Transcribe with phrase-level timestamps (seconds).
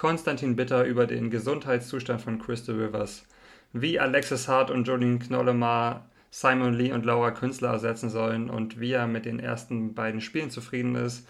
[0.00, 3.26] Konstantin Bitter über den Gesundheitszustand von Crystal Rivers,
[3.74, 8.92] wie Alexis Hart und Jolene Knollemar Simon Lee und Laura Künstler ersetzen sollen und wie
[8.92, 11.28] er mit den ersten beiden Spielen zufrieden ist.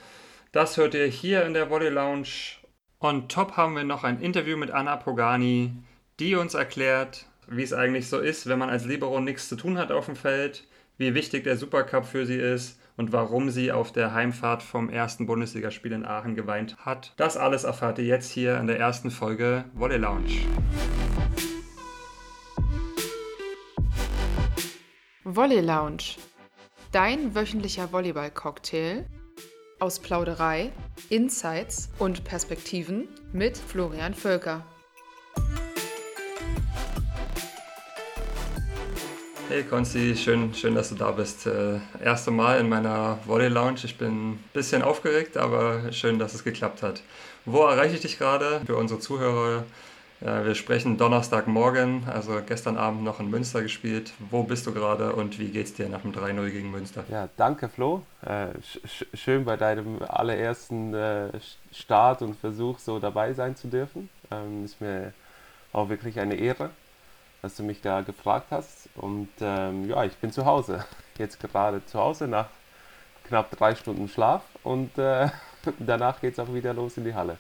[0.52, 2.28] Das hört ihr hier in der Volley Lounge.
[3.00, 5.72] On top haben wir noch ein Interview mit Anna Pogani,
[6.20, 9.78] die uns erklärt, wie es eigentlich so ist, wenn man als Libero nichts zu tun
[9.78, 13.92] hat auf dem Feld, wie wichtig der Supercup für sie ist und warum sie auf
[13.92, 17.14] der Heimfahrt vom ersten Bundesligaspiel in Aachen geweint hat.
[17.16, 20.28] Das alles erfahrt ihr jetzt hier in der ersten Folge Volley Lounge.
[25.24, 26.16] Volley Lounge.
[26.92, 29.06] Dein wöchentlicher Volleyball-Cocktail
[29.78, 30.70] aus Plauderei,
[31.08, 34.66] Insights und Perspektiven mit Florian Völker.
[39.50, 41.44] Hey Konsti, schön, schön, dass du da bist.
[41.44, 43.80] Äh, erste Mal in meiner Volley Lounge.
[43.82, 47.02] Ich bin ein bisschen aufgeregt, aber schön, dass es geklappt hat.
[47.46, 48.60] Wo erreiche ich dich gerade?
[48.64, 49.64] Für unsere Zuhörer
[50.20, 54.12] ja, wir sprechen Donnerstagmorgen, also gestern Abend noch in Münster gespielt.
[54.30, 57.02] Wo bist du gerade und wie geht's dir nach dem 3-0 gegen Münster?
[57.08, 58.02] Ja, danke Flo.
[58.24, 61.30] Äh, sch schön bei deinem allerersten äh,
[61.72, 64.10] Start und Versuch so dabei sein zu dürfen.
[64.30, 65.12] Ähm, ist mir
[65.72, 66.70] auch wirklich eine Ehre,
[67.42, 68.88] dass du mich da gefragt hast.
[68.94, 70.84] Und ähm, ja, ich bin zu Hause.
[71.18, 72.48] Jetzt gerade zu Hause nach
[73.24, 75.28] knapp drei Stunden Schlaf und äh,
[75.78, 77.38] danach geht es auch wieder los in die Halle.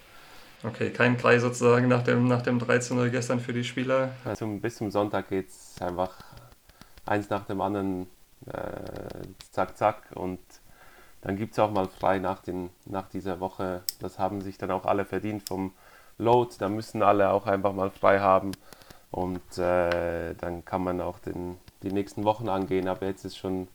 [0.62, 4.10] Okay, kein Preis sozusagen nach dem, nach dem 13-0 gestern für die Spieler.
[4.26, 6.18] Also bis zum Sonntag geht es einfach
[7.06, 8.06] eins nach dem anderen,
[8.46, 10.02] äh, zack, zack.
[10.14, 10.38] Und
[11.22, 13.82] dann gibt es auch mal frei nach, den, nach dieser Woche.
[14.00, 15.72] Das haben sich dann auch alle verdient vom
[16.18, 16.54] Load.
[16.58, 18.52] Da müssen alle auch einfach mal frei haben.
[19.10, 22.88] Und äh, dann kann man auch den, die nächsten Wochen angehen.
[22.88, 23.68] Aber jetzt ist schon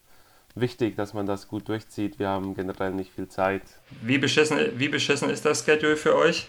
[0.55, 2.19] wichtig, dass man das gut durchzieht.
[2.19, 3.63] Wir haben generell nicht viel Zeit.
[4.01, 6.47] Wie beschissen, wie beschissen ist das Schedule für euch?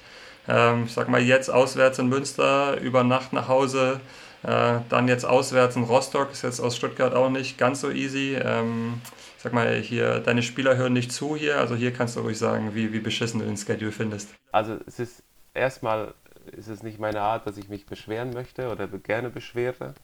[0.48, 4.00] Ähm, ich sag mal, jetzt auswärts in Münster, über Nacht nach Hause,
[4.44, 8.36] äh, dann jetzt auswärts in Rostock, ist jetzt aus Stuttgart auch nicht ganz so easy.
[8.40, 9.00] Ähm,
[9.36, 12.38] ich sag mal, hier, deine Spieler hören nicht zu hier, also hier kannst du ruhig
[12.38, 14.30] sagen, wie, wie beschissen du den Schedule findest.
[14.52, 16.14] Also es ist erstmal
[16.52, 19.94] ist es nicht meine Art, dass ich mich beschweren möchte oder gerne beschwere.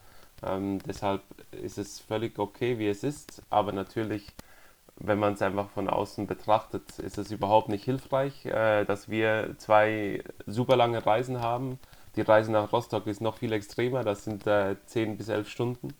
[0.44, 1.22] Ähm, deshalb
[1.52, 4.32] ist es völlig okay, wie es ist, aber natürlich
[4.96, 9.54] wenn man es einfach von außen betrachtet, ist es überhaupt nicht hilfreich, äh, dass wir
[9.58, 11.78] zwei super lange Reisen haben.
[12.16, 15.94] Die Reise nach Rostock ist noch viel extremer, das sind äh, 10 bis 11 Stunden.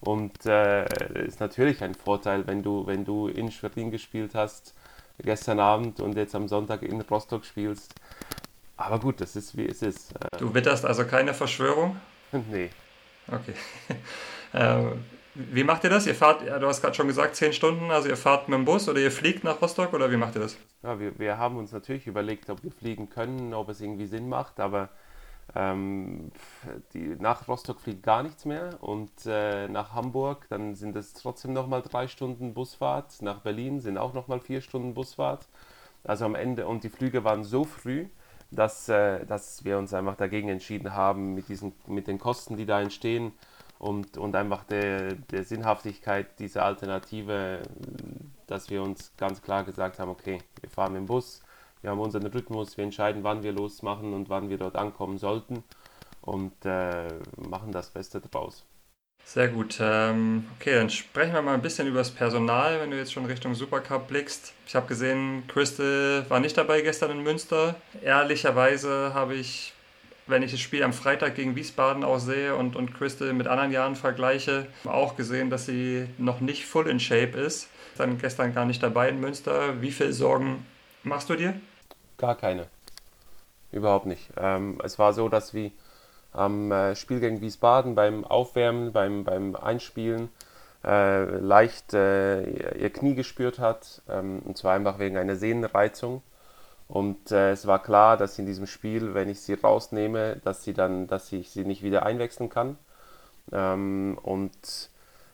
[0.00, 0.86] Und äh,
[1.26, 4.74] ist natürlich ein Vorteil, wenn du, wenn du in Schwerin gespielt hast,
[5.18, 7.94] gestern Abend und jetzt am Sonntag in Rostock spielst.
[8.78, 10.14] Aber gut, das ist wie es ist.
[10.38, 11.96] Du witterst also keine Verschwörung?
[12.32, 12.70] nee.
[13.26, 13.54] Okay.
[14.54, 16.06] ähm, wie macht ihr das?
[16.06, 18.88] Ihr fahrt, du hast gerade schon gesagt, zehn Stunden, also ihr fahrt mit dem Bus
[18.88, 20.56] oder ihr fliegt nach Rostock oder wie macht ihr das?
[20.82, 24.28] Ja, wir, wir haben uns natürlich überlegt, ob wir fliegen können, ob es irgendwie Sinn
[24.28, 24.88] macht, aber
[25.54, 26.30] ähm,
[26.92, 31.52] die, nach Rostock fliegt gar nichts mehr und äh, nach Hamburg, dann sind es trotzdem
[31.52, 35.48] nochmal drei Stunden Busfahrt, nach Berlin sind auch nochmal vier Stunden Busfahrt.
[36.04, 38.06] Also am Ende, und die Flüge waren so früh,
[38.50, 42.66] dass, äh, dass wir uns einfach dagegen entschieden haben, mit, diesen, mit den Kosten, die
[42.66, 43.32] da entstehen,
[43.78, 47.60] und, und einfach der, der Sinnhaftigkeit dieser Alternative,
[48.46, 51.42] dass wir uns ganz klar gesagt haben, okay, wir fahren dem Bus,
[51.80, 55.62] wir haben unseren Rhythmus, wir entscheiden, wann wir losmachen und wann wir dort ankommen sollten
[56.22, 58.64] und äh, machen das Beste draus.
[59.28, 59.76] Sehr gut.
[59.78, 63.26] Ähm, okay, dann sprechen wir mal ein bisschen über das Personal, wenn du jetzt schon
[63.26, 64.54] Richtung Supercup blickst.
[64.66, 67.74] Ich habe gesehen, Crystal war nicht dabei gestern in Münster.
[68.02, 69.74] Ehrlicherweise habe ich
[70.26, 73.72] wenn ich das Spiel am Freitag gegen Wiesbaden auch sehe und, und Crystal mit anderen
[73.72, 77.68] Jahren vergleiche, auch gesehen, dass sie noch nicht full in Shape ist.
[77.96, 79.80] Dann gestern gar nicht dabei in Münster.
[79.80, 80.66] Wie viel Sorgen
[81.02, 81.58] machst du dir?
[82.18, 82.66] Gar keine.
[83.72, 84.28] Überhaupt nicht.
[84.36, 85.70] Ähm, es war so, dass wir
[86.38, 90.30] am äh, Spiel gegen Wiesbaden beim Aufwärmen, beim, beim Einspielen
[90.84, 94.02] äh, leicht äh, ihr Knie gespürt hat.
[94.08, 96.22] Ähm, und zwar einfach wegen einer Sehnenreizung.
[96.88, 100.72] Und äh, es war klar, dass in diesem Spiel, wenn ich sie rausnehme, dass sie
[100.72, 102.78] dann, dass ich sie nicht wieder einwechseln kann.
[103.52, 104.90] Ähm, und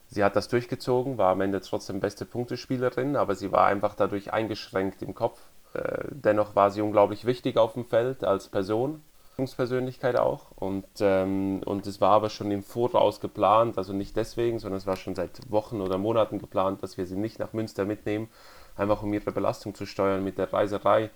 [0.08, 4.32] sie hat das durchgezogen, war am Ende trotzdem beste Punktespielerin, aber sie war einfach dadurch
[4.32, 5.40] eingeschränkt im Kopf.
[5.74, 9.02] Äh, dennoch war sie unglaublich wichtig auf dem Feld als Person,
[9.36, 10.50] Persönlichkeit auch.
[10.56, 14.86] Und, ähm, und es war aber schon im Voraus geplant, also nicht deswegen, sondern es
[14.86, 18.28] war schon seit Wochen oder Monaten geplant, dass wir sie nicht nach Münster mitnehmen,
[18.76, 21.10] einfach um ihre Belastung zu steuern mit der Reiserei.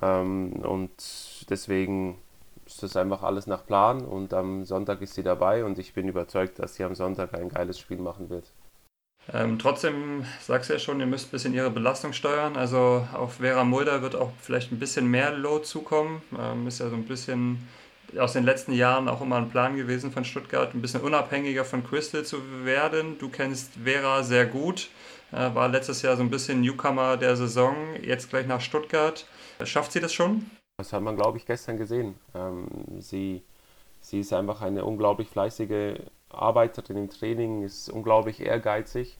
[0.00, 0.90] Ähm, und
[1.50, 2.18] deswegen
[2.66, 6.08] ist das einfach alles nach Plan und am Sonntag ist sie dabei und ich bin
[6.08, 8.52] überzeugt, dass sie am Sonntag ein geiles Spiel machen wird.
[9.32, 12.56] Ähm, trotzdem sagst du ja schon, ihr müsst ein bisschen ihre Belastung steuern.
[12.56, 16.22] Also auf Vera Mulder wird auch vielleicht ein bisschen mehr Load zukommen.
[16.38, 17.68] Ähm, ist ja so ein bisschen
[18.18, 21.84] aus den letzten Jahren auch immer ein Plan gewesen von Stuttgart, ein bisschen unabhängiger von
[21.84, 23.18] Crystal zu werden.
[23.18, 24.90] Du kennst Vera sehr gut,
[25.32, 29.26] äh, war letztes Jahr so ein bisschen Newcomer der Saison, jetzt gleich nach Stuttgart.
[29.64, 30.50] Schafft sie das schon?
[30.76, 32.16] Das hat man, glaube ich, gestern gesehen.
[32.34, 32.66] Ähm,
[32.98, 33.42] sie,
[34.00, 36.00] sie ist einfach eine unglaublich fleißige
[36.34, 39.18] Arbeiterin im Training, ist unglaublich ehrgeizig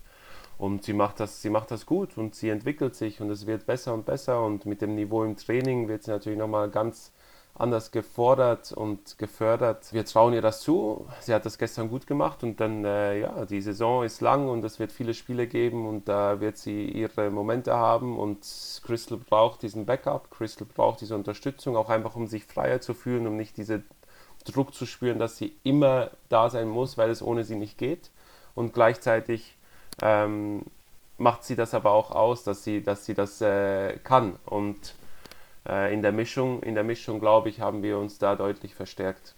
[0.59, 3.67] und sie macht das, sie macht das gut und sie entwickelt sich und es wird
[3.67, 7.13] besser und besser und mit dem Niveau im Training wird sie natürlich nochmal ganz
[7.55, 9.93] anders gefordert und gefördert.
[9.93, 11.07] Wir trauen ihr das zu.
[11.21, 14.65] Sie hat das gestern gut gemacht und dann, äh, ja, die Saison ist lang und
[14.65, 18.41] es wird viele Spiele geben und da wird sie ihre Momente haben und
[18.85, 23.27] Crystal braucht diesen Backup, Crystal braucht diese Unterstützung, auch einfach um sich freier zu fühlen,
[23.27, 23.85] um nicht diesen
[24.45, 28.11] Druck zu spüren, dass sie immer da sein muss, weil es ohne sie nicht geht.
[28.55, 29.57] Und gleichzeitig
[30.03, 30.63] ähm,
[31.19, 34.95] macht sie das aber auch aus, dass sie, dass sie das äh, kann und
[35.69, 39.35] äh, in der Mischung, in der Mischung, glaube ich, haben wir uns da deutlich verstärkt.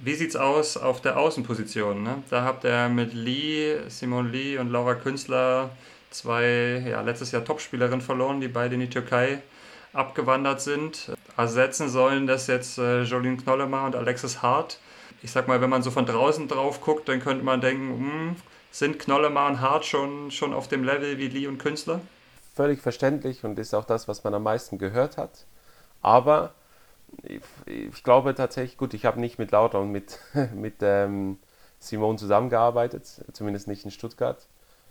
[0.00, 2.02] Wie sieht's aus auf der Außenposition?
[2.02, 2.22] Ne?
[2.30, 5.70] Da habt ihr mit Lee, Simon Lee und Laura Künstler
[6.10, 9.42] zwei ja, letztes Jahr Topspielerinnen verloren, die beide in die Türkei
[9.92, 11.10] abgewandert sind.
[11.38, 14.78] Ersetzen sollen das jetzt äh, Jolene Knollemer und Alexis Hart.
[15.22, 18.36] Ich sag mal, wenn man so von draußen drauf guckt, dann könnte man denken, hm,
[18.70, 22.00] sind Knollemer und Hart schon, schon auf dem Level wie Lee und Künstler?
[22.58, 25.46] völlig verständlich und ist auch das, was man am meisten gehört hat.
[26.02, 26.54] Aber
[27.22, 30.18] ich, ich glaube tatsächlich, gut, ich habe nicht mit Laura und mit,
[30.56, 31.38] mit ähm,
[31.78, 34.44] Simone zusammengearbeitet, zumindest nicht in Stuttgart.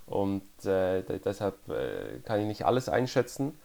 [0.05, 3.59] Und äh, deshalb äh, kann ich nicht alles einschätzen.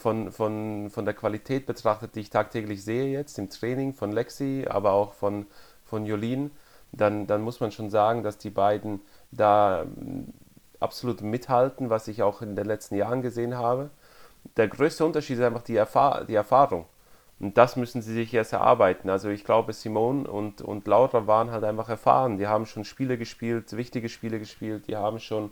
[0.00, 4.66] Von, von, von der Qualität betrachtet, die ich tagtäglich sehe jetzt im Training von Lexi,
[4.66, 5.44] aber auch von,
[5.84, 6.52] von Jolien,
[6.90, 9.84] dann, dann muss man schon sagen, dass die beiden da
[10.80, 13.90] absolut mithalten, was ich auch in den letzten Jahren gesehen habe.
[14.56, 16.86] Der größte Unterschied ist einfach die, Erfahr die Erfahrung.
[17.38, 19.08] Und das müssen sie sich erst erarbeiten.
[19.08, 22.38] Also ich glaube, Simone und, und Laura waren halt einfach erfahren.
[22.38, 25.50] Die haben schon Spiele gespielt, wichtige Spiele gespielt, die haben schon,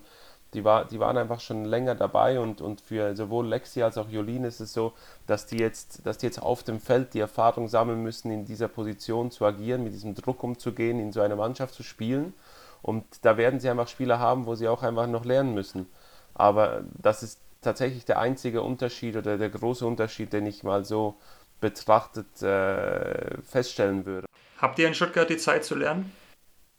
[0.53, 4.09] die, war, die waren einfach schon länger dabei und, und für sowohl Lexi als auch
[4.09, 4.93] Jolien ist es so,
[5.27, 8.67] dass die, jetzt, dass die jetzt auf dem Feld die Erfahrung sammeln müssen, in dieser
[8.67, 12.33] Position zu agieren, mit diesem Druck umzugehen, in so einer Mannschaft zu spielen.
[12.81, 15.87] Und da werden sie einfach Spieler haben, wo sie auch einfach noch lernen müssen.
[16.33, 21.15] Aber das ist tatsächlich der einzige Unterschied oder der große Unterschied, den ich mal so
[21.59, 24.25] betrachtet äh, feststellen würde.
[24.57, 26.11] Habt ihr in Stuttgart die Zeit zu lernen?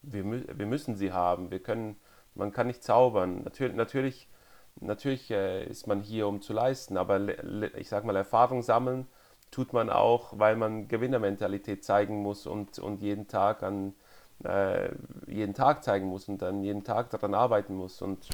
[0.02, 1.50] Wir, wir müssen sie haben.
[1.50, 1.96] Wir können,
[2.35, 3.43] man kann nicht zaubern.
[3.44, 4.29] Natürlich, natürlich,
[4.81, 7.21] natürlich äh, ist man hier, um zu leisten, aber
[7.77, 9.06] ich sage mal, Erfahrung sammeln
[9.50, 13.94] tut man auch, weil man Gewinnermentalität zeigen muss und, und jeden Tag an,
[14.44, 14.91] äh,
[15.27, 18.00] jeden Tag zeigen muss und dann jeden Tag daran arbeiten muss.
[18.00, 18.29] Und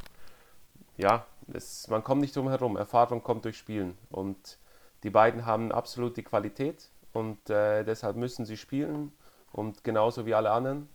[0.97, 2.77] ja, es, man kommt nicht drum herum.
[2.77, 3.97] Erfahrung kommt durch Spielen.
[4.09, 4.59] Und
[5.03, 9.11] die beiden haben absolut die Qualität und äh, deshalb müssen sie spielen
[9.51, 10.89] und genauso wie alle anderen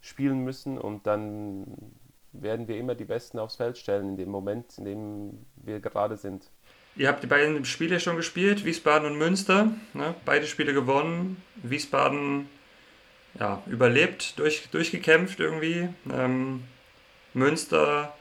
[0.00, 1.94] spielen müssen und dann
[2.42, 6.16] werden wir immer die Besten aufs Feld stellen in dem Moment, in dem wir gerade
[6.16, 6.50] sind.
[6.96, 9.70] Ihr habt die beiden Spiele schon gespielt, Wiesbaden und Münster.
[9.92, 10.14] Ne?
[10.24, 11.42] Beide Spiele gewonnen.
[11.56, 12.48] Wiesbaden
[13.38, 15.88] ja, überlebt, durch, durchgekämpft irgendwie.
[16.10, 16.64] Ähm,
[17.34, 18.14] Münster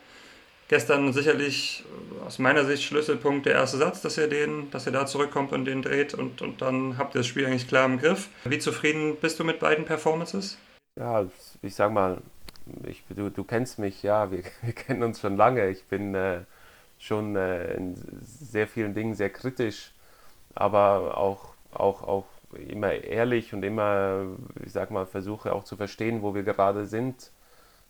[0.67, 1.83] gestern sicherlich
[2.25, 5.65] aus meiner Sicht Schlüsselpunkt der erste Satz, dass ihr den, dass ihr da zurückkommt und
[5.65, 8.29] den dreht und, und dann habt ihr das Spiel eigentlich klar im Griff.
[8.43, 10.57] Wie zufrieden bist du mit beiden Performances?
[10.97, 11.25] Ja,
[11.61, 12.21] ich sag mal,
[12.87, 15.69] ich, du, du kennst mich, ja, wir, wir kennen uns schon lange.
[15.69, 16.41] Ich bin äh,
[16.97, 19.93] schon äh, in sehr vielen Dingen sehr kritisch,
[20.53, 22.25] aber auch, auch, auch
[22.69, 24.25] immer ehrlich und immer,
[24.63, 27.31] ich sag mal, versuche auch zu verstehen, wo wir gerade sind,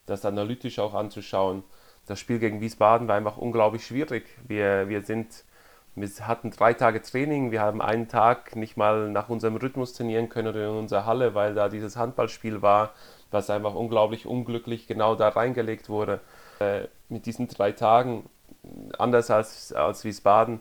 [0.06, 1.64] das analytisch auch anzuschauen.
[2.08, 4.26] Das Spiel gegen Wiesbaden war einfach unglaublich schwierig.
[4.48, 5.44] Wir, wir sind,
[5.96, 10.30] wir hatten drei Tage Training, wir haben einen Tag nicht mal nach unserem Rhythmus trainieren
[10.30, 12.94] können oder in unserer Halle, weil da dieses Handballspiel war,
[13.32, 16.22] was einfach unglaublich unglücklich genau da reingelegt wurde.
[16.60, 18.30] Äh, mit diesen drei Tagen,
[18.98, 20.60] anders als, als Wiesbaden,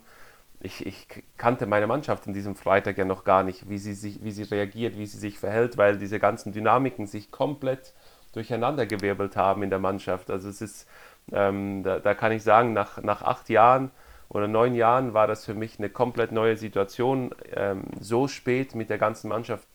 [0.61, 1.07] ich, ich,
[1.37, 4.45] kannte meine Mannschaft an diesem Freitag ja noch gar nicht, wie sie, sich, wie sie
[4.45, 7.93] reagiert, wie sie sich verhält, weil diese ganzen Dynamiken sich komplett
[8.33, 10.31] durcheinandergewirbelt haben in der Mannschaft.
[10.31, 10.89] Also es ist,
[11.33, 13.91] ähm, da, da, kann ich sagen, nach, nach acht Jahren
[14.29, 18.91] oder neun Jahren war das für mich eine komplett neue Situation, ähm, so spät mit
[18.91, 19.69] der ganzen Mannschaft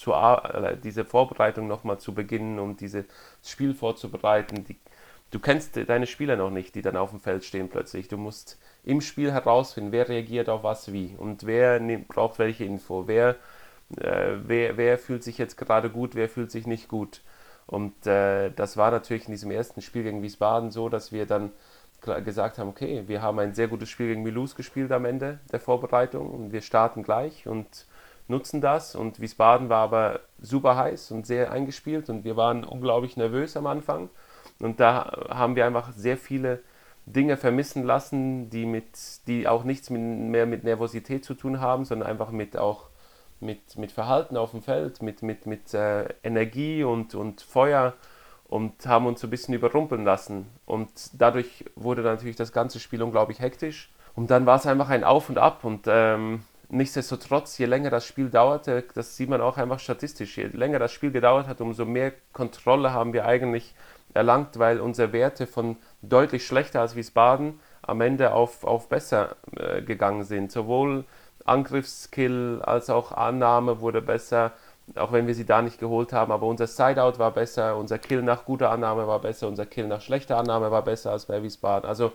[0.00, 0.14] zu,
[0.82, 3.04] diese Vorbereitung nochmal zu beginnen und dieses
[3.44, 4.64] Spiel vorzubereiten.
[4.64, 4.76] Die,
[5.30, 8.08] du kennst deine Spieler noch nicht, die dann auf dem Feld stehen plötzlich.
[8.08, 12.64] Du musst im Spiel herausfinden, wer reagiert auf was wie und wer nimmt, braucht welche
[12.64, 13.36] Info, wer,
[13.98, 17.20] äh, wer, wer fühlt sich jetzt gerade gut, wer fühlt sich nicht gut.
[17.66, 21.52] Und äh, das war natürlich in diesem ersten Spiel gegen Wiesbaden so, dass wir dann
[22.24, 25.60] gesagt haben, okay, wir haben ein sehr gutes Spiel gegen Milus gespielt am Ende der
[25.60, 27.86] Vorbereitung und wir starten gleich und
[28.30, 28.94] nutzen das.
[28.94, 33.66] Und Wiesbaden war aber super heiß und sehr eingespielt und wir waren unglaublich nervös am
[33.66, 34.08] Anfang.
[34.60, 36.60] Und da haben wir einfach sehr viele
[37.06, 42.08] Dinge vermissen lassen, die, mit, die auch nichts mehr mit Nervosität zu tun haben, sondern
[42.08, 42.88] einfach mit auch
[43.40, 47.94] mit, mit Verhalten auf dem Feld, mit, mit, mit äh, Energie und, und Feuer
[48.48, 50.46] und haben uns so ein bisschen überrumpeln lassen.
[50.66, 53.90] Und dadurch wurde natürlich das ganze Spiel unglaublich hektisch.
[54.14, 55.64] Und dann war es einfach ein Auf und Ab.
[55.64, 60.46] Und ähm, nichtsdestotrotz, je länger das Spiel dauerte, das sieht man auch einfach statistisch, je
[60.46, 63.74] länger das Spiel gedauert hat, umso mehr Kontrolle haben wir eigentlich
[64.14, 69.82] erlangt, weil unsere Werte von deutlich schlechter als Wiesbaden am Ende auf, auf besser äh,
[69.82, 70.52] gegangen sind.
[70.52, 71.04] Sowohl
[71.44, 74.52] Angriffskill als auch Annahme wurde besser,
[74.96, 76.32] auch wenn wir sie da nicht geholt haben.
[76.32, 80.00] Aber unser Sideout war besser, unser Kill nach guter Annahme war besser, unser Kill nach
[80.00, 81.88] schlechter Annahme war besser als bei Wiesbaden.
[81.88, 82.12] Also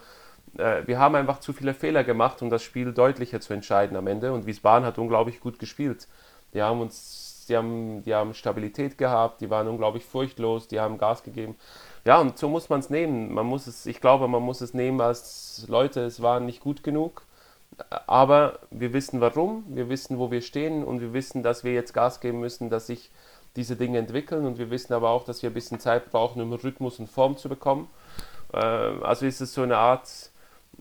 [0.58, 4.08] äh, wir haben einfach zu viele Fehler gemacht, um das Spiel deutlicher zu entscheiden am
[4.08, 4.34] Ende.
[4.34, 6.08] Und Wiesbaden hat unglaublich gut gespielt.
[6.54, 10.98] Die haben uns, die haben, die haben Stabilität gehabt, die waren unglaublich furchtlos, die haben
[10.98, 11.56] Gas gegeben.
[12.06, 13.34] Ja, und so muss man es nehmen.
[13.34, 16.84] Man muss es, ich glaube, man muss es nehmen als Leute, es war nicht gut
[16.84, 17.24] genug.
[18.08, 21.94] Aber wir wissen warum, wir wissen, wo wir stehen und wir wissen, dass wir jetzt
[21.94, 23.12] Gas geben müssen, dass sich
[23.56, 26.54] diese Dinge entwickeln und wir wissen aber auch, dass wir ein bisschen Zeit brauchen, um
[26.54, 27.90] Rhythmus und Form zu bekommen.
[28.54, 30.08] Äh, also ist es so eine Art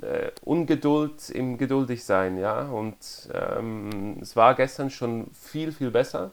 [0.03, 2.69] äh, Ungeduld im Geduldigsein, ja.
[2.69, 2.97] Und
[3.33, 6.33] ähm, es war gestern schon viel, viel besser.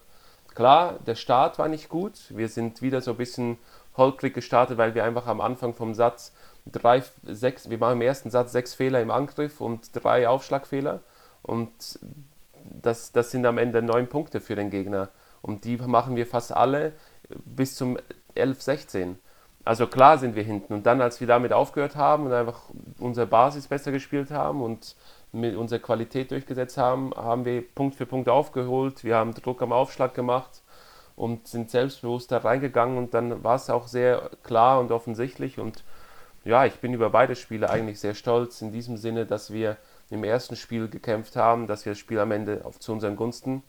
[0.55, 2.13] Klar, der Start war nicht gut.
[2.29, 3.57] Wir sind wieder so ein bisschen
[3.95, 6.33] holprig gestartet, weil wir einfach am Anfang vom Satz
[6.65, 11.01] drei, sechs, wir machen im ersten Satz sechs Fehler im Angriff und drei Aufschlagfehler.
[11.41, 11.99] Und
[12.63, 15.09] das, das sind am Ende neun Punkte für den Gegner.
[15.41, 16.93] Und die machen wir fast alle
[17.45, 17.97] bis zum
[18.35, 19.19] 11, 16.
[19.63, 20.73] Also klar sind wir hinten.
[20.73, 22.61] Und dann, als wir damit aufgehört haben und einfach
[22.99, 24.95] unsere Basis besser gespielt haben und
[25.31, 29.03] mit unserer Qualität durchgesetzt haben, haben wir Punkt für Punkt aufgeholt.
[29.03, 30.61] Wir haben Druck am Aufschlag gemacht
[31.15, 32.97] und sind selbstbewusst da reingegangen.
[32.97, 35.59] Und dann war es auch sehr klar und offensichtlich.
[35.59, 35.83] Und
[36.43, 39.77] ja, ich bin über beide Spiele eigentlich sehr stolz in diesem Sinne, dass wir
[40.09, 43.63] im ersten Spiel gekämpft haben, dass wir das Spiel am Ende auf, zu unseren Gunsten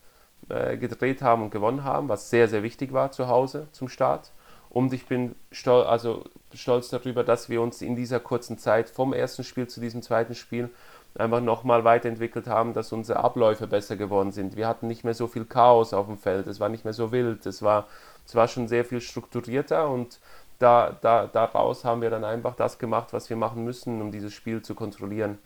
[0.48, 4.32] äh, gedreht haben und gewonnen haben, was sehr, sehr wichtig war zu Hause zum Start.
[4.72, 6.24] Und ich bin stol also
[6.54, 10.34] stolz darüber, dass wir uns in dieser kurzen Zeit vom ersten Spiel zu diesem zweiten
[10.34, 10.70] Spiel
[11.14, 14.56] einfach nochmal weiterentwickelt haben, dass unsere Abläufe besser geworden sind.
[14.56, 17.12] Wir hatten nicht mehr so viel Chaos auf dem Feld, es war nicht mehr so
[17.12, 17.86] wild, es war,
[18.26, 20.20] es war schon sehr viel strukturierter und
[20.58, 24.32] da, da, daraus haben wir dann einfach das gemacht, was wir machen müssen, um dieses
[24.32, 25.38] Spiel zu kontrollieren.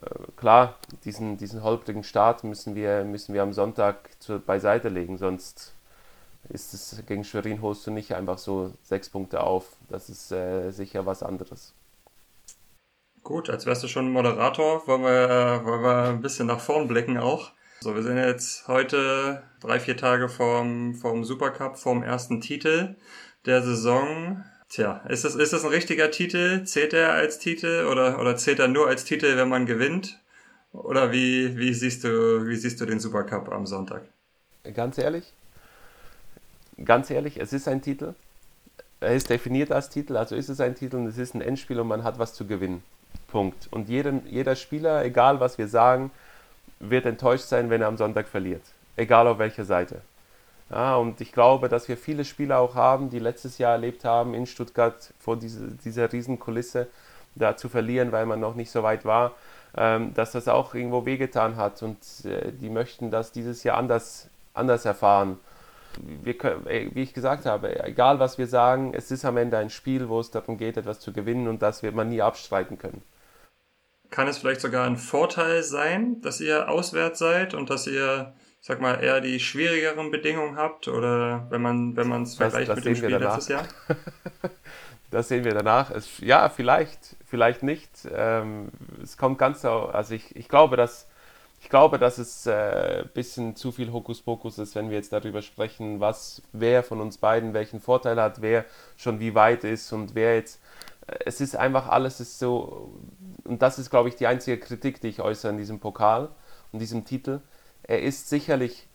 [0.00, 5.18] Äh, klar, diesen, diesen holprigen Start müssen wir, müssen wir am Sonntag zu, beiseite legen,
[5.18, 5.75] sonst
[6.48, 9.76] ist es gegen Schwerin holst du nicht einfach so sechs Punkte auf.
[9.88, 11.72] Das ist äh, sicher was anderes.
[13.22, 17.18] Gut, als wärst du schon Moderator, wollen wir, wollen wir ein bisschen nach vorn blicken
[17.18, 17.50] auch.
[17.80, 22.94] So, wir sind jetzt heute drei, vier Tage vorm, vorm Supercup, vorm ersten Titel
[23.44, 24.44] der Saison.
[24.68, 26.64] Tja, ist das, ist das ein richtiger Titel?
[26.64, 30.20] Zählt er als Titel oder, oder zählt er nur als Titel, wenn man gewinnt?
[30.72, 34.02] Oder wie, wie, siehst du, wie siehst du den Supercup am Sonntag?
[34.74, 35.32] Ganz ehrlich,
[36.84, 38.14] ganz ehrlich, es ist ein Titel.
[39.00, 41.78] Er ist definiert als Titel, also ist es ein Titel und es ist ein Endspiel
[41.80, 42.82] und man hat was zu gewinnen.
[43.28, 43.68] Punkt.
[43.70, 46.10] Und jeden, jeder Spieler, egal was wir sagen,
[46.80, 48.62] wird enttäuscht sein, wenn er am Sonntag verliert.
[48.96, 50.00] Egal auf welcher Seite.
[50.70, 54.34] Ja, und ich glaube, dass wir viele Spieler auch haben, die letztes Jahr erlebt haben,
[54.34, 56.88] in Stuttgart vor diese, dieser Riesenkulisse
[57.34, 59.32] da zu verlieren, weil man noch nicht so weit war,
[59.76, 64.28] ähm, dass das auch irgendwo wehgetan hat und äh, die möchten das dieses Jahr anders,
[64.54, 65.38] anders erfahren.
[66.22, 69.70] Wir können, wie ich gesagt habe, egal was wir sagen, es ist am Ende ein
[69.70, 73.02] Spiel, wo es darum geht, etwas zu gewinnen und das wird man nie abstreiten können.
[74.10, 78.34] Kann es vielleicht sogar ein Vorteil sein, dass ihr auswärts seid und dass ihr
[78.66, 82.84] sag mal, eher die schwierigeren Bedingungen habt oder wenn man wenn man es vergleicht mit
[82.84, 83.64] dem Spiel letztes Jahr?
[85.12, 85.92] das sehen wir danach.
[85.92, 87.90] Es, ja, vielleicht, vielleicht nicht.
[88.12, 91.08] Ähm, es kommt ganz so, also ich, ich glaube, dass
[91.66, 95.42] ich glaube, dass es ein äh, bisschen zu viel Hokuspokus ist, wenn wir jetzt darüber
[95.42, 98.64] sprechen, was wer von uns beiden welchen Vorteil hat, wer
[98.96, 100.60] schon wie weit ist und wer jetzt.
[101.08, 102.92] Äh, es ist einfach alles ist so,
[103.42, 106.28] und das ist, glaube ich, die einzige Kritik, die ich äußere in diesem Pokal
[106.70, 107.40] und diesem Titel
[107.82, 108.86] er ist sicherlich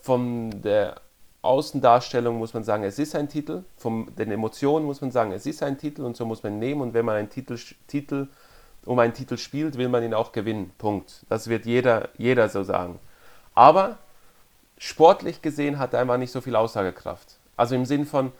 [0.00, 1.00] von der
[1.42, 5.46] Außendarstellung muss man sagen, es ist ein Titel, von den Emotionen muss man sagen, es
[5.46, 8.28] ist ein Titel und so muss man nehmen und wenn man einen Titel, Titel
[8.84, 10.72] um einen Titel spielt, will man ihn auch gewinnen.
[10.78, 11.24] Punkt.
[11.28, 12.98] Das wird jeder, jeder so sagen.
[13.54, 13.98] Aber
[14.78, 17.36] sportlich gesehen hat er einfach nicht so viel Aussagekraft.
[17.56, 18.32] Also im Sinn von,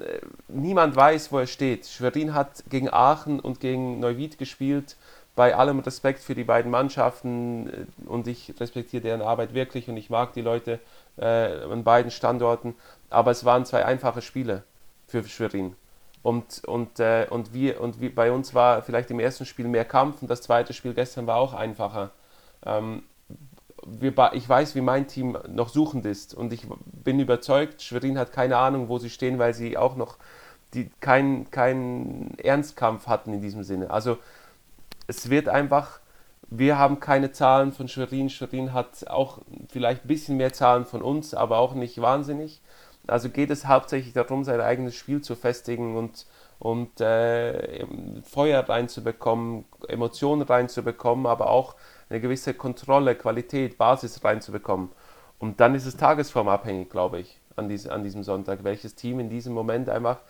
[0.00, 1.86] äh, niemand weiß, wo er steht.
[1.86, 4.96] Schwerin hat gegen Aachen und gegen Neuwied gespielt.
[5.36, 9.96] Bei allem Respekt für die beiden Mannschaften äh, und ich respektiere deren Arbeit wirklich und
[9.96, 10.80] ich mag die Leute
[11.16, 12.74] äh, an beiden Standorten.
[13.10, 14.64] Aber es waren zwei einfache Spiele
[15.06, 15.76] für Schwerin.
[16.24, 19.84] Und, und, äh, und, wir, und wir, bei uns war vielleicht im ersten Spiel mehr
[19.84, 22.12] Kampf und das zweite Spiel gestern war auch einfacher.
[22.64, 23.02] Ähm,
[23.86, 28.32] wir, ich weiß, wie mein Team noch suchend ist und ich bin überzeugt, Schwerin hat
[28.32, 30.16] keine Ahnung, wo sie stehen, weil sie auch noch
[31.00, 33.90] keinen kein Ernstkampf hatten in diesem Sinne.
[33.90, 34.16] Also
[35.06, 36.00] es wird einfach,
[36.48, 38.30] wir haben keine Zahlen von Schwerin.
[38.30, 42.62] Schwerin hat auch vielleicht ein bisschen mehr Zahlen von uns, aber auch nicht wahnsinnig.
[43.06, 46.26] Also geht es hauptsächlich darum, sein eigenes Spiel zu festigen und,
[46.58, 47.86] und äh,
[48.22, 51.74] Feuer reinzubekommen, Emotionen reinzubekommen, aber auch
[52.08, 54.90] eine gewisse Kontrolle, Qualität, Basis reinzubekommen.
[55.38, 59.28] Und dann ist es tagesformabhängig, glaube ich, an, diese, an diesem Sonntag, welches Team in
[59.28, 60.20] diesem Moment einfach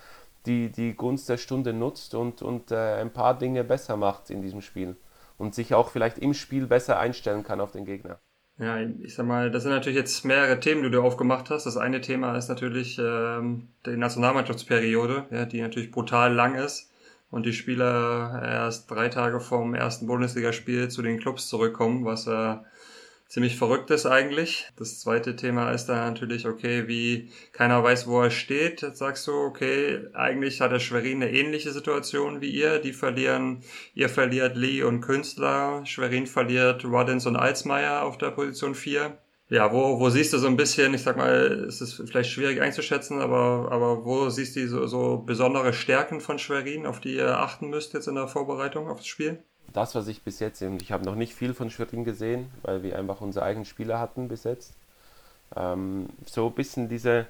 [0.47, 4.43] die, die Gunst der Stunde nutzt und, und äh, ein paar Dinge besser macht in
[4.43, 4.97] diesem Spiel
[5.39, 8.19] und sich auch vielleicht im Spiel besser einstellen kann auf den Gegner.
[8.59, 11.67] Ja, ich sag mal, das sind natürlich jetzt mehrere Themen, die du aufgemacht hast.
[11.67, 16.93] Das eine Thema ist natürlich ähm, die Nationalmannschaftsperiode, ja, die natürlich brutal lang ist
[17.31, 22.57] und die Spieler erst drei Tage vorm ersten Bundesligaspiel zu den Clubs zurückkommen, was äh,
[23.29, 24.69] ziemlich verrückt ist eigentlich.
[24.77, 28.83] Das zweite Thema ist dann natürlich, okay, wie keiner weiß, wo er steht.
[28.83, 32.79] Jetzt sagst du, okay, eigentlich hat der Schwerin eine ähnliche Situation wie ihr.
[32.79, 33.63] Die verlieren,
[33.95, 39.19] ihr verliert Lee und Künstler, Schwerin verliert Roddins und Alsmeier auf der Position 4
[39.51, 42.61] ja, wo, wo siehst du so ein bisschen, ich sag mal, es ist vielleicht schwierig
[42.61, 47.39] einzuschätzen, aber, aber wo siehst du so, so besondere Stärken von Schwerin, auf die ihr
[47.39, 49.45] achten müsst jetzt in der Vorbereitung auf das Spiel?
[49.75, 52.85] Das, was ich bis jetzt, und ich habe noch nicht viel von Schwerin gesehen, weil
[52.85, 54.73] wir einfach unsere eigenen Spieler hatten bis jetzt.
[55.57, 57.27] Ähm, so ein bisschen diese,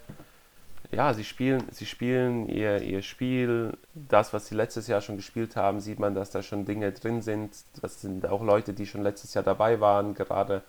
[0.92, 5.56] ja, sie spielen, sie spielen ihr, ihr Spiel, das, was sie letztes Jahr schon gespielt
[5.56, 7.50] haben, sieht man, dass da schon Dinge drin sind.
[7.80, 10.62] Das sind auch Leute, die schon letztes Jahr dabei waren, gerade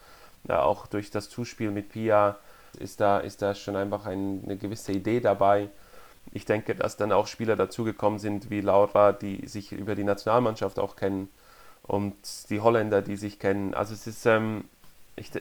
[0.47, 2.37] ja, auch durch das Zuspiel mit Pia
[2.79, 5.67] ist da, ist da schon einfach ein, eine gewisse Idee dabei.
[6.31, 10.79] Ich denke, dass dann auch Spieler dazugekommen sind wie Laura, die sich über die Nationalmannschaft
[10.79, 11.27] auch kennen
[11.87, 12.15] und
[12.49, 13.73] die Holländer, die sich kennen.
[13.73, 14.65] Also es ist, ähm,
[15.15, 15.31] ich,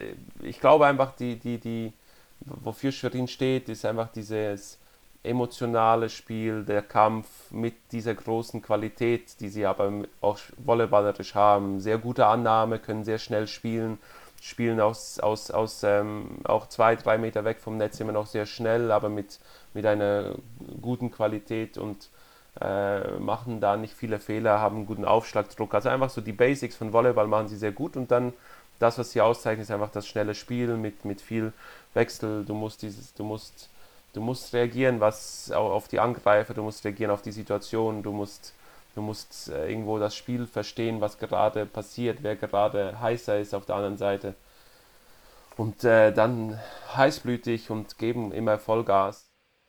[0.41, 1.93] ich glaube einfach, die, die, die,
[2.41, 4.77] wofür Schwerin steht, ist einfach dieses
[5.23, 11.79] emotionale Spiel, der Kampf mit dieser großen Qualität, die sie aber auch volleyballerisch haben.
[11.79, 13.97] Sehr gute Annahme, können sehr schnell spielen
[14.45, 18.45] spielen aus, aus, aus ähm, auch zwei, drei Meter weg vom Netz immer noch sehr
[18.45, 19.39] schnell, aber mit,
[19.73, 20.35] mit einer
[20.81, 22.09] guten Qualität und
[22.61, 25.73] äh, machen da nicht viele Fehler, haben einen guten Aufschlagdruck.
[25.73, 28.33] Also einfach so die Basics von Volleyball machen sie sehr gut und dann
[28.79, 31.53] das, was sie auszeichnen, ist einfach das schnelle Spiel mit, mit viel
[31.93, 32.45] Wechsel.
[32.45, 33.69] Du musst dieses, du musst,
[34.13, 38.53] du musst reagieren, was auf die Angreifer, du musst reagieren auf die Situation, du musst
[38.95, 43.65] Du musst äh, irgendwo das Spiel verstehen, was gerade passiert, wer gerade heißer ist auf
[43.65, 44.35] der anderen Seite.
[45.57, 46.59] Und äh, dann
[46.95, 49.24] heißblütig und geben immer Vollgas.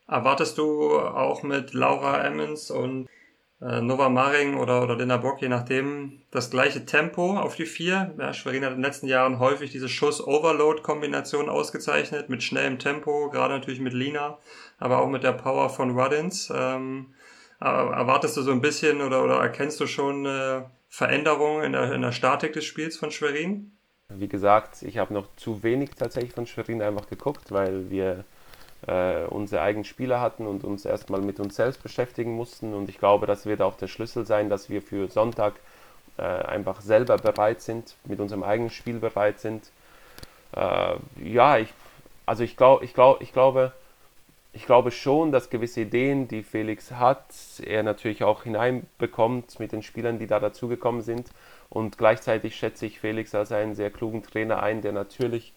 [0.09, 3.09] Erwartest du auch mit Laura Emmons und
[3.61, 8.15] äh, Nova Maring oder, oder Lena Bock, je nachdem, das gleiche Tempo auf die vier?
[8.19, 13.55] Ja, Schwerin hat in den letzten Jahren häufig diese Schuss-Overload-Kombination ausgezeichnet, mit schnellem Tempo, gerade
[13.55, 14.39] natürlich mit Lina,
[14.79, 16.53] aber auch mit der Power von Ruddins.
[16.55, 17.15] Ähm,
[17.59, 22.03] Erwartest du so ein bisschen oder, oder erkennst du schon äh, Veränderungen in der, in
[22.03, 23.73] der Statik des Spiels von Schwerin?
[24.09, 28.25] Wie gesagt, ich habe noch zu wenig tatsächlich von Schwerin einfach geguckt, weil wir
[28.87, 32.75] äh, unsere eigenen Spieler hatten und uns erstmal mit uns selbst beschäftigen mussten.
[32.75, 35.55] Und ich glaube, das wird auch der Schlüssel sein, dass wir für Sonntag
[36.19, 39.71] äh, einfach selber bereit sind, mit unserem eigenen Spiel bereit sind.
[40.55, 41.69] Äh, ja, ich,
[42.25, 43.73] also ich, glaub, ich, glaub, ich glaube,
[44.53, 47.27] ich glaube schon, dass gewisse Ideen, die Felix hat,
[47.63, 51.29] er natürlich auch hineinbekommt mit den Spielern, die da dazugekommen sind.
[51.69, 55.53] Und gleichzeitig schätze ich Felix als einen sehr klugen Trainer ein, der natürlich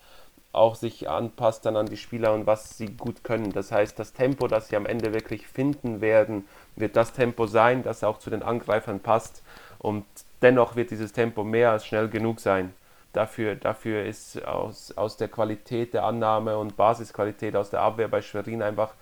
[0.52, 3.52] auch sich anpasst dann an die Spieler und was sie gut können.
[3.52, 7.84] Das heißt, das Tempo, das sie am Ende wirklich finden werden, wird das Tempo sein,
[7.84, 9.44] das auch zu den Angreifern passt.
[9.78, 10.06] Und
[10.42, 12.74] dennoch wird dieses Tempo mehr als schnell genug sein
[13.14, 18.22] dafür, dafür ist aus, aus der Qualität der Annahme und Basisqualität aus der Abwehr bei
[18.22, 18.94] Schwerin einfach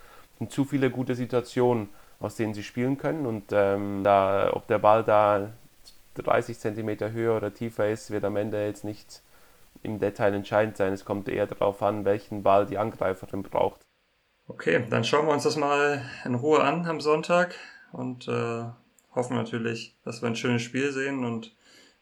[0.50, 3.26] zu viele gute Situationen, aus denen sie spielen können.
[3.26, 5.50] Und ähm, da, ob der Ball da
[6.16, 9.22] 30 cm höher oder tiefer ist, wird am Ende jetzt nicht
[9.84, 10.94] im Detail entscheidend sein.
[10.94, 13.86] Es kommt eher darauf an, welchen Ball die Angreiferin braucht.
[14.48, 17.56] Okay, dann schauen wir uns das mal in Ruhe an am Sonntag
[17.92, 18.64] und äh,
[19.14, 21.56] hoffen natürlich, dass wir ein schönes Spiel sehen und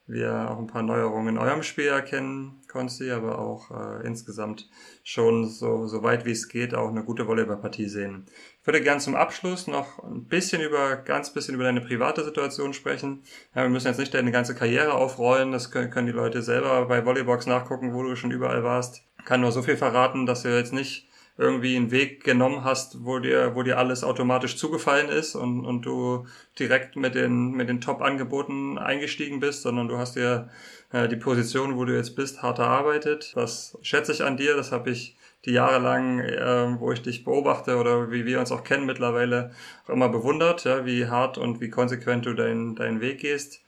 [0.08, 4.70] wir auch ein paar Neuerungen in eurem Spiel erkennen, Konsti, aber auch äh, insgesamt
[5.04, 8.26] schon so, so weit wie es geht auch eine gute Volleyballpartie sehen.
[8.62, 12.74] Ich würde gern zum Abschluss noch ein bisschen über, ganz bisschen über deine private Situation
[12.74, 13.24] sprechen.
[13.56, 16.86] Ja, wir müssen jetzt nicht deine ganze Karriere aufrollen, das können, können die Leute selber
[16.86, 19.04] bei Volleybox nachgucken, wo du schon überall warst.
[19.26, 23.20] Kann nur so viel verraten, dass wir jetzt nicht irgendwie einen Weg genommen hast, wo
[23.20, 26.26] dir, wo dir alles automatisch zugefallen ist und, und du
[26.58, 30.50] direkt mit den, mit den Top-Angeboten eingestiegen bist, sondern du hast dir
[30.94, 33.34] äh, die Position, wo du jetzt bist, hart erarbeitet.
[33.36, 37.26] Das schätze ich an dir, das habe ich die Jahre lang, äh, wo ich dich
[37.26, 39.52] beobachte oder wie wir uns auch kennen mittlerweile,
[39.86, 43.62] auch immer bewundert, ja, wie hart und wie konsequent du deinen deinen Weg gehst.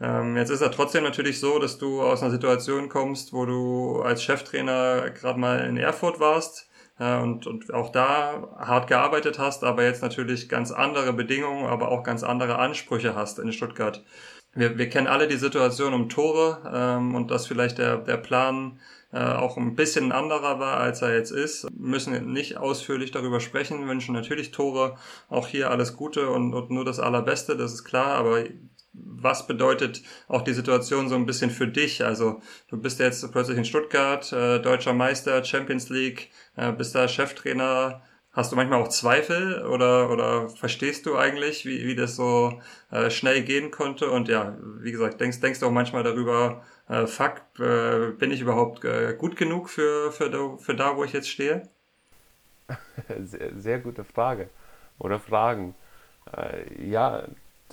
[0.00, 4.02] Ähm, jetzt ist er trotzdem natürlich so, dass du aus einer Situation kommst, wo du
[4.02, 6.67] als Cheftrainer gerade mal in Erfurt warst
[6.98, 12.02] und, und auch da hart gearbeitet hast, aber jetzt natürlich ganz andere Bedingungen, aber auch
[12.02, 14.02] ganz andere Ansprüche hast in Stuttgart.
[14.54, 18.80] Wir, wir kennen alle die Situation um Tore ähm, und dass vielleicht der, der Plan
[19.12, 21.64] äh, auch ein bisschen anderer war, als er jetzt ist.
[21.64, 24.96] Wir müssen nicht ausführlich darüber sprechen, wünschen natürlich Tore
[25.28, 28.44] auch hier alles Gute und, und nur das Allerbeste, das ist klar, aber
[29.04, 32.04] was bedeutet auch die Situation so ein bisschen für dich?
[32.04, 37.08] Also du bist jetzt plötzlich in Stuttgart, äh, deutscher Meister, Champions League, äh, bist da
[37.08, 38.02] Cheftrainer.
[38.32, 43.10] Hast du manchmal auch Zweifel oder, oder verstehst du eigentlich, wie, wie das so äh,
[43.10, 44.10] schnell gehen konnte?
[44.10, 48.40] Und ja, wie gesagt, denkst, denkst du auch manchmal darüber, äh, fuck, äh, bin ich
[48.40, 51.68] überhaupt äh, gut genug für, für, da, für da, wo ich jetzt stehe?
[53.24, 54.50] Sehr, sehr gute Frage
[54.98, 55.74] oder Fragen.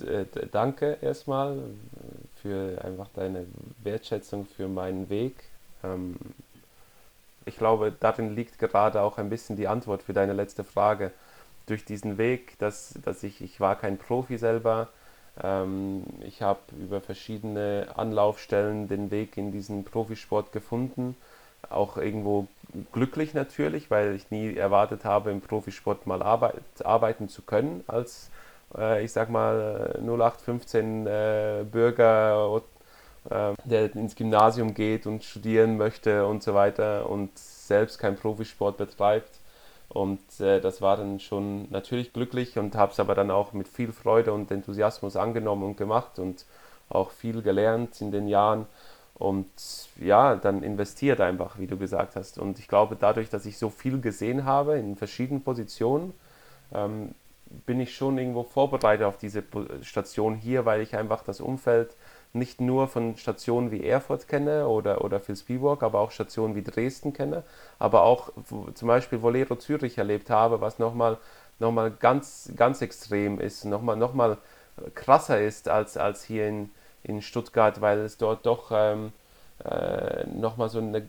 [0.01, 1.57] Äh, danke erstmal
[2.41, 3.45] für einfach deine
[3.83, 5.35] Wertschätzung für meinen Weg.
[5.83, 6.15] Ähm,
[7.45, 11.11] ich glaube, darin liegt gerade auch ein bisschen die Antwort für deine letzte Frage.
[11.67, 14.89] Durch diesen Weg, dass, dass ich, ich war kein Profi selber,
[15.41, 21.15] ähm, ich habe über verschiedene Anlaufstellen den Weg in diesen Profisport gefunden.
[21.69, 22.47] Auch irgendwo
[22.91, 28.29] glücklich natürlich, weil ich nie erwartet habe, im Profisport mal arbeit, arbeiten zu können als
[29.01, 32.61] ich sag mal, 0815 äh, Bürger,
[33.29, 38.77] äh, der ins Gymnasium geht und studieren möchte und so weiter und selbst keinen Profisport
[38.77, 39.39] betreibt.
[39.89, 43.67] Und äh, das war dann schon natürlich glücklich und habe es aber dann auch mit
[43.67, 46.45] viel Freude und Enthusiasmus angenommen und gemacht und
[46.89, 48.67] auch viel gelernt in den Jahren
[49.15, 49.47] und
[49.97, 52.37] ja, dann investiert einfach, wie du gesagt hast.
[52.37, 56.13] Und ich glaube, dadurch, dass ich so viel gesehen habe in verschiedenen Positionen,
[56.73, 57.15] ähm,
[57.65, 59.43] bin ich schon irgendwo vorbereitet auf diese
[59.81, 61.95] Station hier, weil ich einfach das Umfeld
[62.33, 67.13] nicht nur von Stationen wie Erfurt kenne oder, oder Vilsbiburg, aber auch Stationen wie Dresden
[67.13, 67.43] kenne,
[67.79, 68.31] aber auch
[68.73, 71.17] zum Beispiel Volero Zürich erlebt habe, was nochmal
[71.59, 74.37] noch mal ganz, ganz extrem ist, nochmal noch mal
[74.93, 76.69] krasser ist als, als hier in,
[77.03, 79.13] in Stuttgart, weil es dort doch ähm,
[79.69, 81.07] äh, nochmal so eine,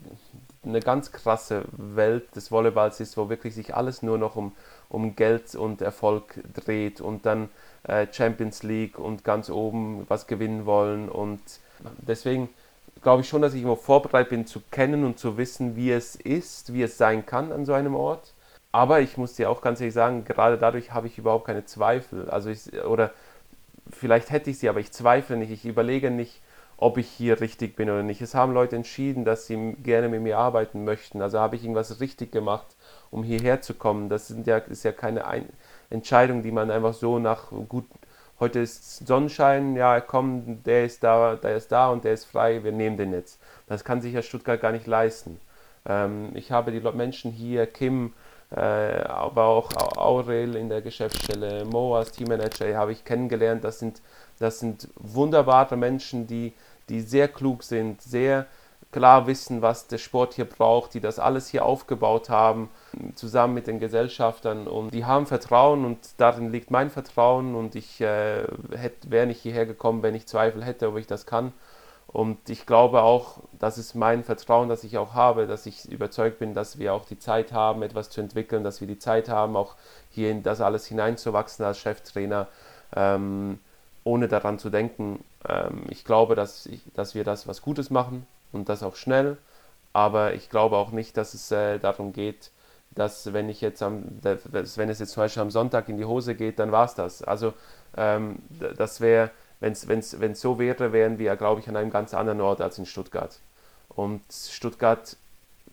[0.64, 4.52] eine ganz krasse Welt des Volleyballs ist, wo wirklich sich alles nur noch um,
[4.88, 7.48] um Geld und Erfolg dreht und dann
[7.84, 11.08] äh, Champions League und ganz oben was gewinnen wollen.
[11.08, 11.40] Und
[11.98, 12.48] deswegen
[13.02, 16.16] glaube ich schon, dass ich immer vorbereitet bin zu kennen und zu wissen, wie es
[16.16, 18.32] ist, wie es sein kann an so einem Ort.
[18.72, 22.28] Aber ich muss dir auch ganz ehrlich sagen, gerade dadurch habe ich überhaupt keine Zweifel.
[22.28, 23.12] Also ich, oder
[23.90, 25.50] vielleicht hätte ich sie, aber ich zweifle nicht.
[25.50, 26.40] Ich überlege nicht,
[26.76, 28.20] ob ich hier richtig bin oder nicht.
[28.20, 31.22] Es haben Leute entschieden, dass sie gerne mit mir arbeiten möchten.
[31.22, 32.76] Also habe ich irgendwas richtig gemacht
[33.10, 34.08] um hierher zu kommen.
[34.08, 35.48] Das sind ja, ist ja keine Ein
[35.90, 37.86] Entscheidung, die man einfach so nach gut,
[38.40, 42.64] heute ist Sonnenschein, ja komm, der ist da, der ist da und der ist frei,
[42.64, 43.40] wir nehmen den jetzt.
[43.66, 45.40] Das kann sich ja Stuttgart gar nicht leisten.
[45.86, 48.14] Ähm, ich habe die Menschen hier, Kim,
[48.50, 53.64] äh, aber auch Aurel in der Geschäftsstelle, Mo als Teammanager habe ich kennengelernt.
[53.64, 54.02] Das sind,
[54.38, 56.52] das sind wunderbare Menschen, die,
[56.88, 58.46] die sehr klug sind, sehr
[58.92, 62.70] klar wissen, was der Sport hier braucht, die das alles hier aufgebaut haben,
[63.14, 64.66] zusammen mit den Gesellschaftern.
[64.66, 67.54] Und die haben Vertrauen und darin liegt mein Vertrauen.
[67.54, 68.44] Und ich äh,
[69.02, 71.52] wäre nicht hierher gekommen, wenn ich Zweifel hätte, ob ich das kann.
[72.06, 76.38] Und ich glaube auch, das ist mein Vertrauen, das ich auch habe, dass ich überzeugt
[76.38, 79.56] bin, dass wir auch die Zeit haben, etwas zu entwickeln, dass wir die Zeit haben,
[79.56, 79.74] auch
[80.08, 82.46] hier in das alles hineinzuwachsen als Cheftrainer,
[82.94, 83.58] ähm,
[84.06, 85.24] ohne daran zu denken.
[85.46, 89.36] Ähm, ich glaube, dass, ich, dass wir das was Gutes machen und das auch schnell.
[89.92, 92.50] Aber ich glaube auch nicht, dass es äh, darum geht,
[92.90, 96.04] dass wenn ich jetzt am, dass, wenn es jetzt zum Beispiel am Sonntag in die
[96.04, 97.22] Hose geht, dann war es das.
[97.22, 97.52] Also
[97.96, 98.36] ähm,
[98.76, 102.60] das wäre, wenn es so wäre, wären wir, glaube ich, an einem ganz anderen Ort
[102.60, 103.38] als in Stuttgart.
[103.88, 105.16] Und Stuttgart,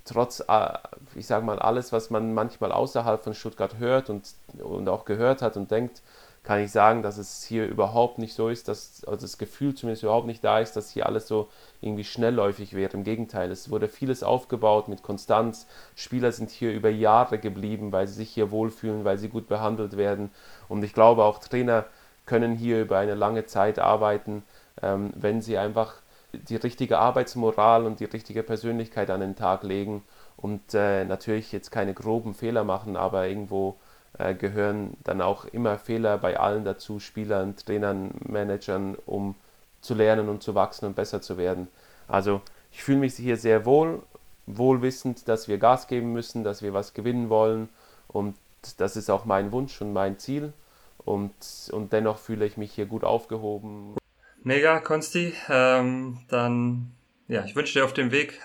[0.06, 0.78] trotz, äh,
[1.16, 4.24] ich sage mal, alles, was man manchmal außerhalb von Stuttgart hört und,
[4.60, 6.02] und auch gehört hat und denkt,
[6.44, 10.04] kann ich sagen, dass es hier überhaupt nicht so ist, dass also das Gefühl zumindest
[10.04, 11.48] überhaupt nicht da ist, dass hier alles so
[11.80, 12.92] irgendwie schnellläufig wäre.
[12.94, 15.68] Im Gegenteil, es wurde vieles aufgebaut mit Konstanz.
[15.96, 19.96] Spieler sind hier über Jahre geblieben, weil sie sich hier wohlfühlen, weil sie gut behandelt
[19.96, 20.32] werden.
[20.68, 21.86] Und ich glaube auch Trainer
[22.26, 24.44] können hier über eine lange Zeit arbeiten,
[24.82, 25.96] ähm, wenn sie einfach
[26.34, 30.04] die richtige Arbeitsmoral und die richtige Persönlichkeit an den Tag legen
[30.36, 33.78] und äh, natürlich jetzt keine groben Fehler machen, aber irgendwo
[34.18, 39.36] äh, gehören dann auch immer Fehler bei allen dazu, Spielern, Trainern, Managern, um
[39.82, 41.68] zu lernen und zu wachsen und besser zu werden.
[42.08, 44.02] Also ich fühle mich hier sehr wohl,
[44.46, 47.70] wohlwissend, dass wir Gas geben müssen, dass wir was gewinnen wollen
[48.08, 48.36] und
[48.78, 50.54] das ist auch mein Wunsch und mein Ziel
[51.00, 51.34] und,
[51.72, 53.96] und dennoch fühle ich mich hier gut aufgehoben.
[54.44, 55.34] Mega, Konsti.
[55.50, 56.92] Ähm, dann,
[57.28, 58.42] ja, ich wünsche dir auf dem Weg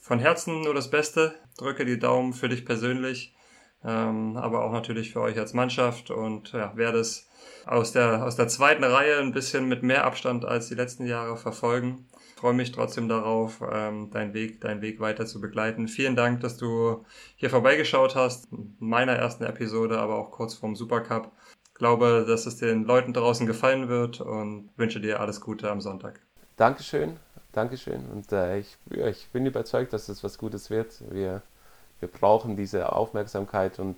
[0.00, 1.34] von Herzen nur das Beste.
[1.56, 3.34] Drücke die Daumen für dich persönlich
[3.84, 7.28] ähm, aber auch natürlich für euch als Mannschaft und ja, werde es
[7.66, 11.36] aus der, aus der zweiten Reihe ein bisschen mit mehr Abstand als die letzten Jahre
[11.36, 12.06] verfolgen.
[12.36, 15.88] Freue mich trotzdem darauf, ähm, deinen Weg, deinen Weg weiter zu begleiten.
[15.88, 17.04] Vielen Dank, dass du
[17.36, 21.32] hier vorbeigeschaut hast, in meiner ersten Episode, aber auch kurz vorm Supercup.
[21.68, 25.80] Ich glaube, dass es den Leuten draußen gefallen wird und wünsche dir alles Gute am
[25.80, 26.20] Sonntag.
[26.56, 27.16] Dankeschön,
[27.52, 28.06] Dankeschön.
[28.06, 31.02] Und äh, ich, ich bin überzeugt, dass es was Gutes wird.
[31.10, 31.42] Wir
[32.00, 33.96] wir brauchen diese Aufmerksamkeit und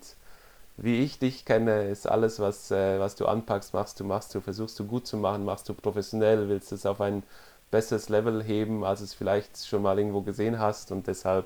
[0.77, 4.41] wie ich dich kenne, ist alles, was, äh, was du anpackst, machst du, machst du,
[4.41, 7.23] versuchst du gut zu machen, machst du professionell, willst es auf ein
[7.69, 11.45] besseres Level heben, als es vielleicht schon mal irgendwo gesehen hast und deshalb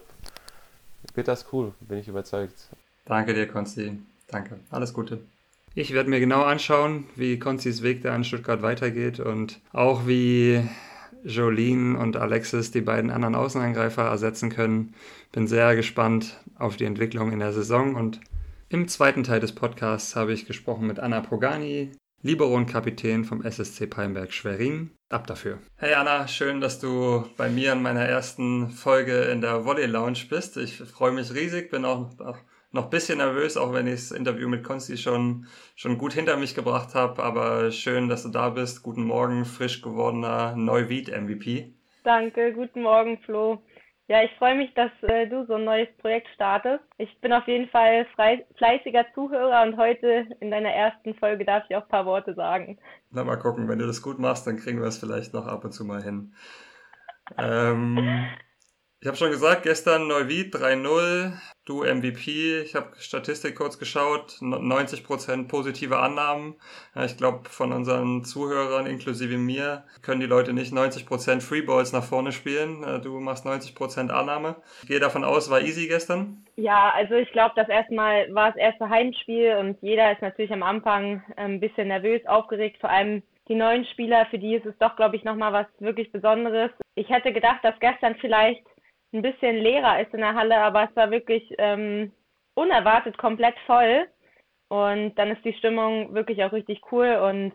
[1.14, 2.70] wird das cool, bin ich überzeugt.
[3.06, 4.00] Danke dir, Konsti.
[4.28, 4.60] Danke.
[4.72, 5.20] Alles Gute.
[5.76, 10.68] Ich werde mir genau anschauen, wie Konstis Weg da in Stuttgart weitergeht und auch wie
[11.26, 14.94] Jolene und Alexis die beiden anderen Außenangreifer ersetzen können.
[15.32, 18.22] Bin sehr gespannt auf die Entwicklung in der Saison und
[18.70, 23.44] im zweiten Teil des Podcasts habe ich gesprochen mit Anna Pogani, Libero und Kapitän vom
[23.44, 24.92] SSC Palmberg Schwerin.
[25.10, 25.60] Ab dafür.
[25.78, 30.26] Hey Anna, schön, dass du bei mir in meiner ersten Folge in der Volley Lounge
[30.30, 30.58] bist.
[30.58, 32.38] Ich freue mich riesig, bin auch, auch
[32.76, 36.38] noch ein bisschen nervös, auch wenn ich das Interview mit Konsti schon, schon gut hinter
[36.38, 37.24] mich gebracht habe.
[37.24, 38.84] Aber schön, dass du da bist.
[38.84, 41.74] Guten Morgen, frisch gewordener Neuwied-MVP.
[42.04, 43.64] Danke, guten Morgen, Flo.
[44.08, 46.84] Ja, ich freue mich, dass äh, du so ein neues Projekt startest.
[47.00, 51.64] Ich bin auf jeden Fall frei, fleißiger Zuhörer und heute in deiner ersten Folge darf
[51.68, 52.78] ich auch ein paar Worte sagen.
[53.10, 55.66] Na, mal gucken, wenn du das gut machst, dann kriegen wir es vielleicht noch ab
[55.66, 56.36] und zu mal hin.
[57.40, 58.28] Ähm,
[59.06, 61.34] ich habe schon gesagt, gestern Neuwied 3-0,
[61.66, 62.62] du MVP.
[62.62, 66.56] Ich habe Statistik kurz geschaut, 90% positive Annahmen.
[67.06, 72.32] Ich glaube, von unseren Zuhörern inklusive mir können die Leute nicht 90% Freeballs nach vorne
[72.32, 72.84] spielen.
[73.04, 74.56] Du machst 90% Annahme.
[74.82, 76.44] Ich gehe davon aus, war easy gestern?
[76.56, 80.64] Ja, also ich glaube, das erstmal war das erste Heimspiel und jeder ist natürlich am
[80.64, 84.96] Anfang ein bisschen nervös, aufgeregt, vor allem die neuen Spieler, für die ist es doch,
[84.96, 86.72] glaube ich, nochmal was wirklich Besonderes.
[86.96, 88.64] Ich hätte gedacht, dass gestern vielleicht
[89.14, 92.12] ein bisschen leerer ist in der Halle, aber es war wirklich ähm,
[92.54, 94.08] unerwartet komplett voll.
[94.68, 97.16] Und dann ist die Stimmung wirklich auch richtig cool.
[97.16, 97.54] Und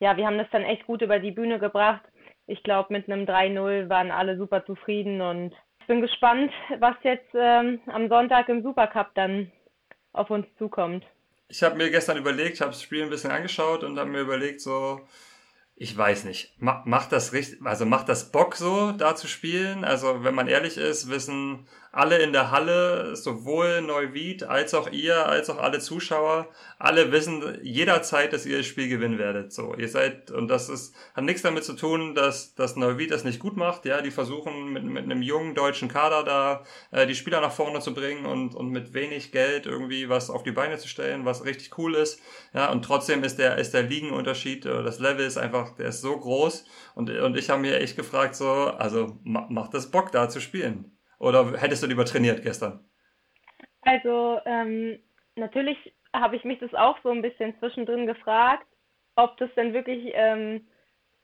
[0.00, 2.02] ja, wir haben das dann echt gut über die Bühne gebracht.
[2.46, 7.28] Ich glaube, mit einem 3-0 waren alle super zufrieden und ich bin gespannt, was jetzt
[7.34, 9.50] ähm, am Sonntag im Supercup dann
[10.12, 11.04] auf uns zukommt.
[11.48, 14.60] Ich habe mir gestern überlegt, habe das Spiel ein bisschen angeschaut und habe mir überlegt,
[14.60, 15.00] so,
[15.78, 16.54] ich weiß nicht.
[16.58, 19.84] Macht das richtig, also macht das Bock so, da zu spielen?
[19.84, 25.26] Also, wenn man ehrlich ist, wissen alle in der Halle, sowohl Neuwied als auch ihr,
[25.26, 29.52] als auch alle Zuschauer, alle wissen jederzeit, dass ihr das Spiel gewinnen werdet.
[29.52, 33.24] So, ihr seid, und das ist, hat nichts damit zu tun, dass, dass Neuwied das
[33.24, 33.86] nicht gut macht.
[33.86, 37.80] Ja, die versuchen mit, mit einem jungen deutschen Kader da äh, die Spieler nach vorne
[37.80, 41.46] zu bringen und, und mit wenig Geld irgendwie was auf die Beine zu stellen, was
[41.46, 42.20] richtig cool ist.
[42.52, 46.02] Ja, und trotzdem ist der, ist der Ligenunterschied, äh, das Level ist einfach, der ist
[46.02, 46.66] so groß.
[46.94, 50.95] Und, und ich habe mir echt gefragt, so, also macht das Bock da zu spielen?
[51.18, 52.84] Oder hättest du lieber trainiert gestern?
[53.82, 54.98] Also ähm,
[55.36, 55.78] natürlich
[56.12, 58.66] habe ich mich das auch so ein bisschen zwischendrin gefragt,
[59.16, 60.66] ob das denn wirklich ähm,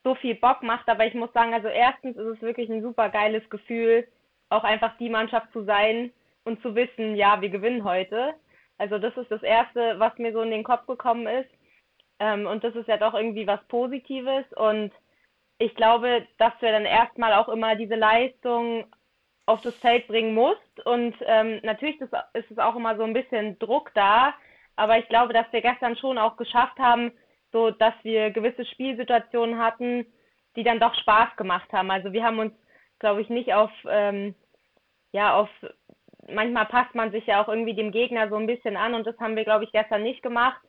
[0.05, 0.88] so viel Bock macht.
[0.88, 4.07] Aber ich muss sagen, also erstens ist es wirklich ein super geiles Gefühl,
[4.48, 6.12] auch einfach die Mannschaft zu sein
[6.44, 8.35] und zu wissen, ja, wir gewinnen heute.
[8.78, 11.50] Also das ist das Erste, was mir so in den Kopf gekommen ist.
[12.18, 14.44] Ähm, und das ist ja doch irgendwie was Positives.
[14.55, 14.92] Und
[15.59, 18.87] ich glaube, dass wir dann erstmal auch immer diese Leistung
[19.46, 20.87] auf das Feld bringen musst.
[20.87, 22.14] Und ähm, natürlich ist,
[22.50, 24.35] es auch immer so ein bisschen Druck da.
[24.76, 27.12] Aber ich glaube, dass wir gestern schon auch geschafft haben,
[27.52, 30.07] so dass wir gewisse Spielsituationen hatten,
[30.57, 31.90] die dann doch Spaß gemacht haben.
[31.90, 32.55] Also wir haben uns,
[32.98, 34.35] glaube ich, nicht auf, ähm,
[35.12, 35.48] ja, auf,
[36.28, 39.18] manchmal passt man sich ja auch irgendwie dem Gegner so ein bisschen an und das
[39.18, 40.61] haben wir, glaube ich, gestern nicht gemacht.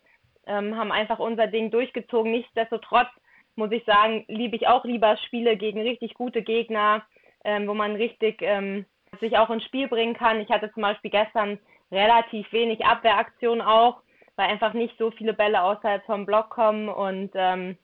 [0.46, 2.32] ähm, haben einfach unser Ding durchgezogen.
[2.32, 3.10] Nichtsdestotrotz
[3.56, 7.06] muss ich sagen, liebe ich auch lieber Spiele gegen richtig gute Gegner,
[7.44, 8.86] ähm, wo man richtig ähm,
[9.20, 10.40] sich auch ins Spiel bringen kann.
[10.40, 11.60] Ich hatte zum Beispiel gestern
[11.92, 14.02] relativ wenig Abwehraktion auch,
[14.36, 17.78] weil einfach nicht so viele Bälle außerhalb vom Block kommen und ähm,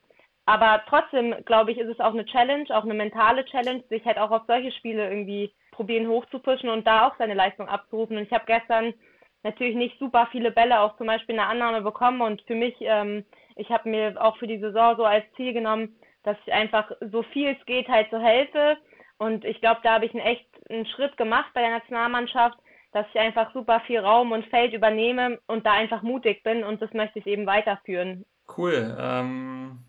[0.49, 4.17] aber trotzdem, glaube ich, ist es auch eine Challenge, auch eine mentale Challenge, sich halt
[4.17, 8.17] auch auf solche Spiele irgendwie probieren hochzupushen und da auch seine Leistung abzurufen.
[8.17, 8.95] Und ich habe gestern
[9.43, 12.75] natürlich nicht super viele Bälle auch zum Beispiel in der Annahme bekommen und für mich,
[12.79, 13.25] ähm,
[13.57, 17.21] ich habe mir auch für die Saison so als Ziel genommen, dass ich einfach so
[17.21, 18.77] viel es geht halt so helfe
[19.19, 22.57] und ich glaube, da habe ich einen echt einen Schritt gemacht bei der Nationalmannschaft,
[22.91, 26.81] dass ich einfach super viel Raum und Feld übernehme und da einfach mutig bin und
[26.81, 28.25] das möchte ich eben weiterführen.
[28.57, 28.97] Cool.
[28.99, 29.79] Ähm,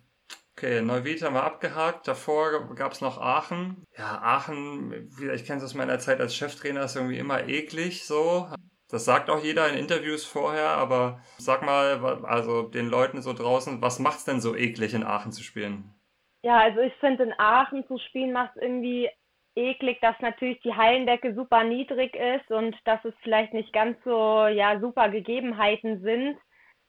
[0.55, 2.07] okay, Neuwied haben wir abgehakt.
[2.07, 3.83] Davor gab es noch Aachen.
[3.97, 8.47] Ja, Aachen, ich kenne es aus meiner Zeit als Cheftrainer, ist irgendwie immer eklig so.
[8.89, 13.81] Das sagt auch jeder in Interviews vorher, aber sag mal, also den Leuten so draußen,
[13.81, 15.95] was macht's denn so eklig in Aachen zu spielen?
[16.43, 19.09] Ja, also ich finde in Aachen zu spielen macht irgendwie
[19.55, 24.47] eklig, dass natürlich die Hallendecke super niedrig ist und dass es vielleicht nicht ganz so
[24.47, 26.37] ja super Gegebenheiten sind.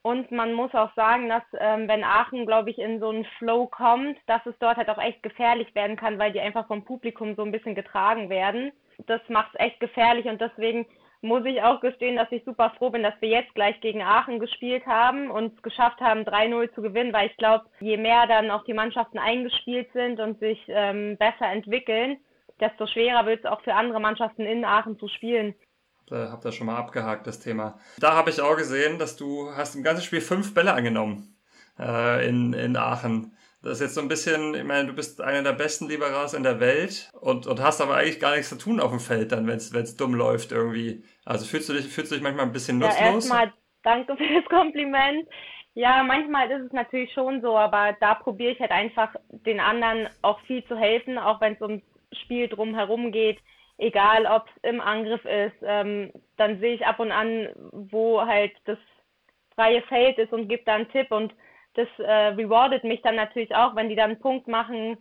[0.04, 3.66] Und man muss auch sagen, dass ähm, wenn Aachen, glaube ich, in so einen Flow
[3.66, 7.36] kommt, dass es dort halt auch echt gefährlich werden kann, weil die einfach vom Publikum
[7.36, 8.72] so ein bisschen getragen werden.
[9.06, 10.86] Das macht es echt gefährlich und deswegen
[11.20, 14.40] muss ich auch gestehen, dass ich super froh bin, dass wir jetzt gleich gegen Aachen
[14.40, 18.50] gespielt haben und es geschafft haben, 3-0 zu gewinnen, weil ich glaube, je mehr dann
[18.50, 22.18] auch die Mannschaften eingespielt sind und sich ähm, besser entwickeln,
[22.62, 25.54] desto schwerer wird es auch für andere Mannschaften in Aachen zu spielen.
[26.06, 27.78] Da habt ihr schon mal abgehakt, das Thema.
[27.98, 31.36] Da habe ich auch gesehen, dass du hast im ganzen Spiel fünf Bälle angenommen
[31.78, 33.36] äh, in, in Aachen.
[33.62, 36.42] Das ist jetzt so ein bisschen, ich meine, du bist einer der besten Liberals in
[36.42, 39.46] der Welt und, und hast aber eigentlich gar nichts zu tun auf dem Feld dann,
[39.46, 41.04] wenn es dumm läuft irgendwie.
[41.24, 43.00] Also fühlst du dich, fühlst du dich manchmal ein bisschen nutzlos?
[43.00, 43.52] Ja, erstmal
[43.84, 45.28] danke für das Kompliment.
[45.74, 50.08] Ja, manchmal ist es natürlich schon so, aber da probiere ich halt einfach den anderen
[50.20, 51.82] auch viel zu helfen, auch wenn es ums
[52.22, 53.38] Spiel drumherum geht.
[53.78, 58.52] Egal, ob es im Angriff ist, ähm, dann sehe ich ab und an, wo halt
[58.64, 58.78] das
[59.54, 61.34] freie Feld ist und gebe da einen Tipp und
[61.74, 64.98] das äh, rewardet mich dann natürlich auch, wenn die dann einen Punkt machen.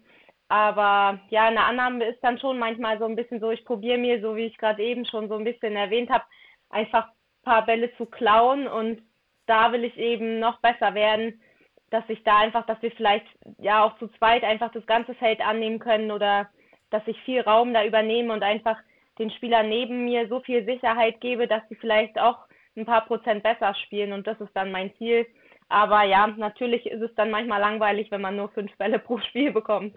[0.48, 4.22] Aber ja, eine Annahme ist dann schon manchmal so ein bisschen so, ich probiere mir,
[4.22, 6.26] so wie ich gerade eben schon so ein bisschen erwähnt habe,
[6.70, 9.02] einfach ein paar Bälle zu klauen und
[9.46, 11.42] da will ich eben noch besser werden,
[11.90, 13.26] dass ich da einfach, dass wir vielleicht
[13.60, 16.50] ja auch zu zweit einfach das ganze Feld annehmen können oder
[16.92, 18.78] dass ich viel Raum da übernehme und einfach
[19.18, 22.38] den Spielern neben mir so viel Sicherheit gebe, dass sie vielleicht auch
[22.76, 25.26] ein paar Prozent besser spielen und das ist dann mein Ziel.
[25.68, 29.52] Aber ja, natürlich ist es dann manchmal langweilig, wenn man nur fünf Bälle pro Spiel
[29.52, 29.96] bekommt.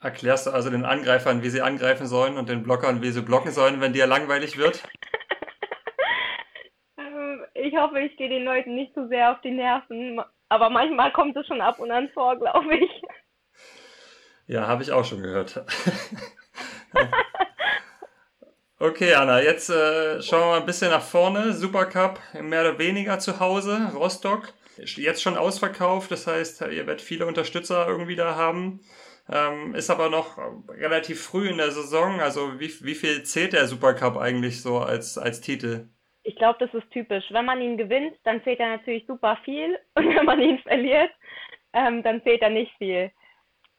[0.00, 3.52] Erklärst du also den Angreifern, wie sie angreifen sollen und den Blockern, wie sie blocken
[3.52, 4.82] sollen, wenn dir langweilig wird?
[6.96, 11.12] Ähm, ich hoffe, ich gehe den Leuten nicht zu sehr auf die Nerven, aber manchmal
[11.12, 13.02] kommt es schon ab und an vor, glaube ich.
[14.46, 15.64] Ja, habe ich auch schon gehört.
[18.80, 21.54] Okay, Anna, jetzt äh, schauen wir mal ein bisschen nach vorne.
[21.54, 26.10] Supercup mehr oder weniger zu Hause, Rostock jetzt schon ausverkauft.
[26.10, 28.80] Das heißt, ihr werdet viele Unterstützer irgendwie da haben.
[29.32, 30.36] Ähm, ist aber noch
[30.68, 32.20] relativ früh in der Saison.
[32.20, 35.88] Also wie, wie viel zählt der Supercup eigentlich so als, als Titel?
[36.22, 37.24] Ich glaube, das ist typisch.
[37.30, 39.78] Wenn man ihn gewinnt, dann zählt er natürlich super viel.
[39.94, 41.10] Und wenn man ihn verliert,
[41.72, 43.10] ähm, dann zählt er nicht viel.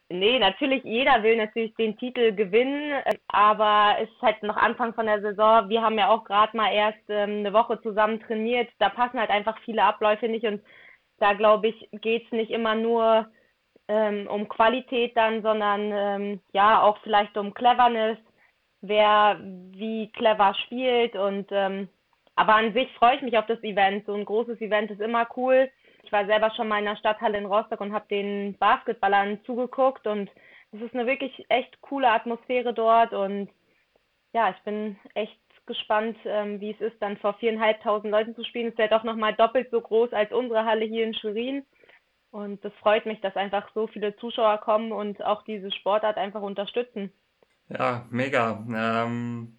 [0.10, 5.08] Nee, natürlich, jeder will natürlich den Titel gewinnen, aber es ist halt noch Anfang von
[5.08, 5.68] der Saison.
[5.68, 8.70] Wir haben ja auch gerade mal erst ähm, eine Woche zusammen trainiert.
[8.78, 10.62] Da passen halt einfach viele Abläufe nicht und
[11.18, 13.28] da glaube ich, geht es nicht immer nur
[13.88, 18.20] ähm, um Qualität dann, sondern ähm, ja auch vielleicht um Cleverness,
[18.82, 21.90] wer wie clever spielt und ähm,
[22.36, 24.06] aber an sich freue ich mich auf das Event.
[24.06, 25.72] So ein großes Event ist immer cool.
[26.06, 30.06] Ich war selber schon mal in der Stadthalle in Rostock und habe den Basketballern zugeguckt
[30.08, 30.30] und
[30.72, 33.50] es ist eine wirklich echt coole Atmosphäre dort und
[34.34, 38.68] ja, ich bin echt gespannt, ähm, wie es ist, dann vor viereinhalbtausend Leuten zu spielen.
[38.68, 41.66] Es ja doch nochmal doppelt so groß als unsere Halle hier in Schwerin.
[42.32, 46.42] Und das freut mich, dass einfach so viele Zuschauer kommen und auch diese Sportart einfach
[46.42, 47.12] unterstützen.
[47.70, 48.64] Ja, mega.
[48.70, 49.58] Ähm,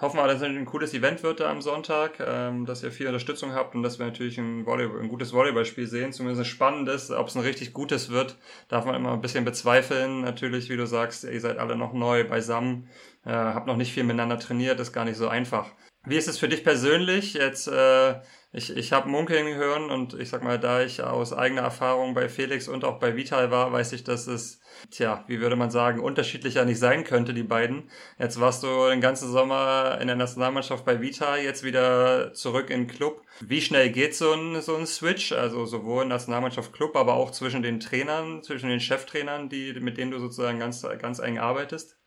[0.00, 3.06] hoffen wir, dass es ein cooles Event wird da am Sonntag, ähm, dass ihr viel
[3.06, 7.10] Unterstützung habt und dass wir natürlich ein, Volleyball, ein gutes Volleyballspiel sehen, zumindest ein spannendes.
[7.10, 8.36] Ob es ein richtig gutes wird,
[8.68, 10.20] darf man immer ein bisschen bezweifeln.
[10.20, 12.88] Natürlich, wie du sagst, ihr seid alle noch neu beisammen,
[13.24, 15.70] äh, habt noch nicht viel miteinander trainiert, ist gar nicht so einfach.
[16.08, 17.34] Wie ist es für dich persönlich?
[17.34, 21.60] Jetzt, äh, ich, ich habe munkeln hören und ich sag mal, da ich aus eigener
[21.60, 25.56] Erfahrung bei Felix und auch bei Vital war, weiß ich, dass es, tja, wie würde
[25.56, 27.90] man sagen, unterschiedlicher nicht sein könnte, die beiden.
[28.18, 32.86] Jetzt warst du den ganzen Sommer in der Nationalmannschaft bei Vital, jetzt wieder zurück in
[32.86, 33.22] Club.
[33.40, 35.32] Wie schnell geht so ein, so ein Switch?
[35.32, 40.10] Also sowohl Nationalmannschaft Club, aber auch zwischen den Trainern, zwischen den Cheftrainern, die, mit denen
[40.10, 41.98] du sozusagen ganz, ganz eng arbeitest?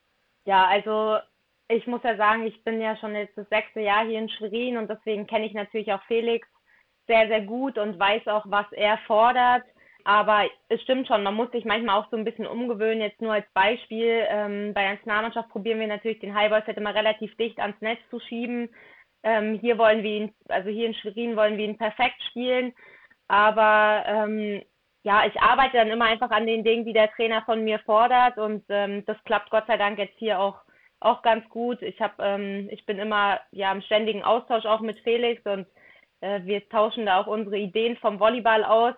[0.46, 1.20] Ja, also
[1.72, 4.78] ich muss ja sagen, ich bin ja schon jetzt das sechste Jahr hier in Schwerin
[4.78, 6.48] und deswegen kenne ich natürlich auch Felix
[7.08, 9.64] sehr, sehr gut und weiß auch, was er fordert.
[10.04, 13.02] Aber es stimmt schon, man muss sich manchmal auch so ein bisschen umgewöhnen.
[13.02, 17.36] Jetzt nur als Beispiel, ähm, bei der Nationalmannschaft probieren wir natürlich den Highball-Set immer relativ
[17.38, 18.70] dicht ans Netz zu schieben.
[19.24, 22.74] Ähm, hier wollen wir ihn, also hier in Schwerin wollen wir ihn perfekt spielen.
[23.28, 24.64] Aber ähm,
[25.04, 28.38] ja, ich arbeite dann immer einfach an den Dingen, die der Trainer von mir fordert
[28.38, 30.62] und ähm, das klappt Gott sei Dank jetzt hier auch
[31.02, 31.82] auch ganz gut.
[31.82, 35.68] Ich habe, ähm, ich bin immer ja im ständigen Austausch auch mit Felix und
[36.22, 38.94] äh, wir tauschen da auch unsere Ideen vom Volleyball aus,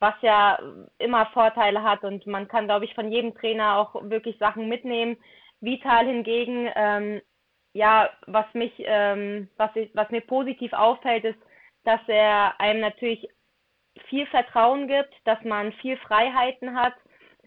[0.00, 0.58] was ja
[0.98, 5.16] immer Vorteile hat und man kann, glaube ich, von jedem Trainer auch wirklich Sachen mitnehmen.
[5.60, 7.20] Vital hingegen, ähm,
[7.74, 11.38] ja, was mich, ähm, was, ich, was mir positiv auffällt, ist,
[11.84, 13.28] dass er einem natürlich
[14.08, 16.94] viel Vertrauen gibt, dass man viel Freiheiten hat.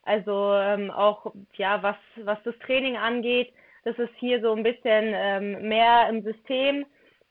[0.04, 3.52] Also ähm, auch ja, was was das Training angeht,
[3.86, 6.86] das ist hier so ein bisschen ähm, mehr im System.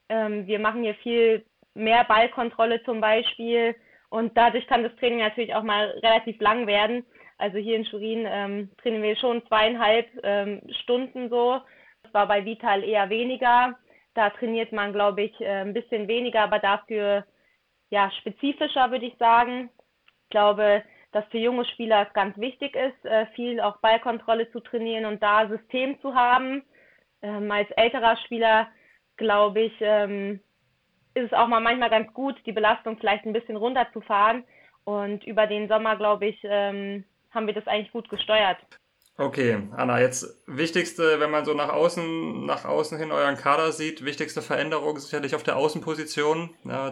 [0.08, 1.44] Ähm, wir machen hier viel
[1.74, 3.74] mehr Ballkontrolle zum Beispiel
[4.08, 7.04] und dadurch kann das Training natürlich auch mal relativ lang werden.
[7.36, 11.60] Also hier in Schurin ähm, trainieren wir schon zweieinhalb ähm, Stunden so.
[12.04, 13.76] Das war bei Vital eher weniger.
[14.14, 17.26] Da trainiert man, glaube ich, äh, ein bisschen weniger, aber dafür
[17.90, 19.70] ja spezifischer, würde ich sagen.
[20.22, 20.84] Ich glaube,
[21.14, 25.48] dass für junge Spieler ganz wichtig ist, äh, viel auch Ballkontrolle zu trainieren und da
[25.48, 26.64] System zu haben.
[27.22, 28.66] Ähm, als älterer Spieler,
[29.16, 30.40] glaube ich, ähm,
[31.14, 34.42] ist es auch mal manchmal ganz gut, die Belastung vielleicht ein bisschen runterzufahren.
[34.82, 38.58] Und über den Sommer, glaube ich, ähm, haben wir das eigentlich gut gesteuert.
[39.16, 44.04] Okay, Anna, jetzt wichtigste, wenn man so nach außen, nach außen hin euren Kader sieht,
[44.04, 46.50] wichtigste Veränderung sicherlich auf der Außenposition,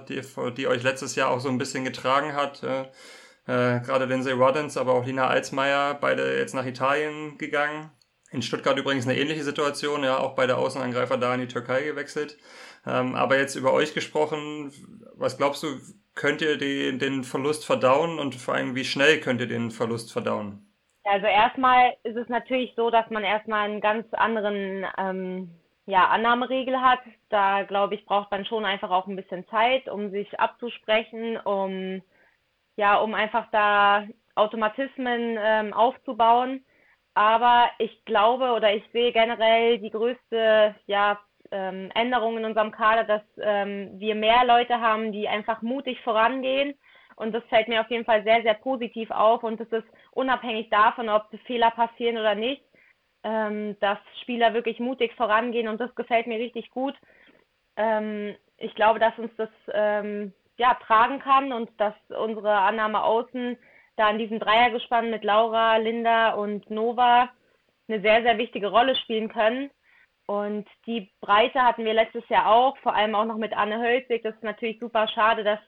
[0.08, 0.22] die,
[0.56, 2.62] die euch letztes Jahr auch so ein bisschen getragen hat.
[3.47, 7.90] Äh, Gerade Lindsay Roddens, aber auch Lina Alsmeier, beide jetzt nach Italien gegangen.
[8.30, 12.38] In Stuttgart übrigens eine ähnliche Situation, ja, auch beide Außenangreifer da in die Türkei gewechselt.
[12.86, 14.72] Ähm, aber jetzt über euch gesprochen,
[15.14, 15.78] was glaubst du,
[16.14, 20.12] könnt ihr die, den Verlust verdauen und vor allem, wie schnell könnt ihr den Verlust
[20.12, 20.66] verdauen?
[21.05, 25.51] Also erstmal ist es natürlich so, dass man erstmal einen ganz anderen ähm,
[25.86, 27.01] ja, Annahmeregel hat.
[27.28, 32.03] Da glaube ich, braucht man schon einfach auch ein bisschen Zeit, um sich abzusprechen, um
[32.76, 36.64] ja, um einfach da Automatismen ähm, aufzubauen.
[37.14, 41.20] Aber ich glaube oder ich sehe generell die größte ja,
[41.50, 46.74] ähm, Änderung in unserem Kader, dass ähm, wir mehr Leute haben, die einfach mutig vorangehen.
[47.16, 49.42] Und das fällt mir auf jeden Fall sehr, sehr positiv auf.
[49.44, 52.62] Und das ist unabhängig davon, ob Fehler passieren oder nicht,
[53.22, 55.68] ähm, dass Spieler wirklich mutig vorangehen.
[55.68, 56.94] Und das gefällt mir richtig gut.
[57.76, 60.32] Ähm, ich glaube, dass uns das ähm,
[60.62, 63.58] ja, tragen kann und dass unsere Annahme außen
[63.96, 67.28] da in diesem Dreiergespann mit Laura, Linda und Nova
[67.88, 69.70] eine sehr, sehr wichtige Rolle spielen können.
[70.26, 74.22] Und die Breite hatten wir letztes Jahr auch, vor allem auch noch mit Anne Hölzig.
[74.22, 75.58] Das ist natürlich super schade, dass,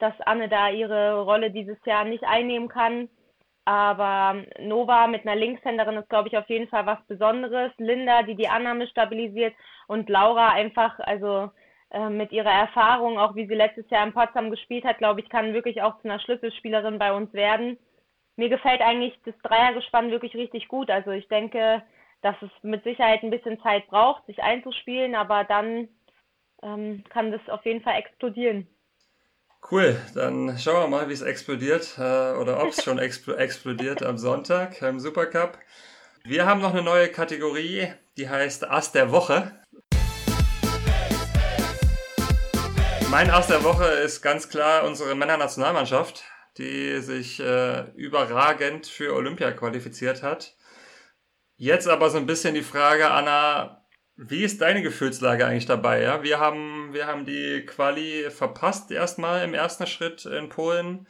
[0.00, 3.08] dass Anne da ihre Rolle dieses Jahr nicht einnehmen kann.
[3.64, 7.70] Aber Nova mit einer Linkshänderin ist, glaube ich, auf jeden Fall was Besonderes.
[7.78, 9.54] Linda, die die Annahme stabilisiert
[9.86, 11.50] und Laura einfach, also
[11.94, 15.28] äh, mit ihrer Erfahrung, auch wie sie letztes Jahr in Potsdam gespielt hat, glaube ich,
[15.28, 17.78] kann wirklich auch zu einer Schlüsselspielerin bei uns werden.
[18.34, 20.90] Mir gefällt eigentlich das Dreiergespann wirklich richtig gut.
[20.90, 21.84] Also ich denke,
[22.20, 25.86] dass es mit Sicherheit ein bisschen Zeit braucht, sich einzuspielen, aber dann
[26.64, 28.66] ähm, kann das auf jeden Fall explodieren.
[29.70, 34.02] Cool, dann schauen wir mal, wie es explodiert äh, oder ob es schon expl explodiert
[34.02, 35.58] am Sonntag im Supercup.
[36.24, 37.86] Wir haben noch eine neue Kategorie,
[38.16, 39.52] die heißt Ass der Woche.
[43.14, 46.24] Mein Ass der Woche ist ganz klar unsere Männernationalmannschaft,
[46.58, 50.56] die sich äh, überragend für Olympia qualifiziert hat.
[51.54, 53.86] Jetzt aber so ein bisschen die Frage, Anna,
[54.16, 56.02] wie ist deine Gefühlslage eigentlich dabei?
[56.02, 56.24] Ja?
[56.24, 61.06] Wir, haben, wir haben die Quali verpasst erstmal im ersten Schritt in Polen.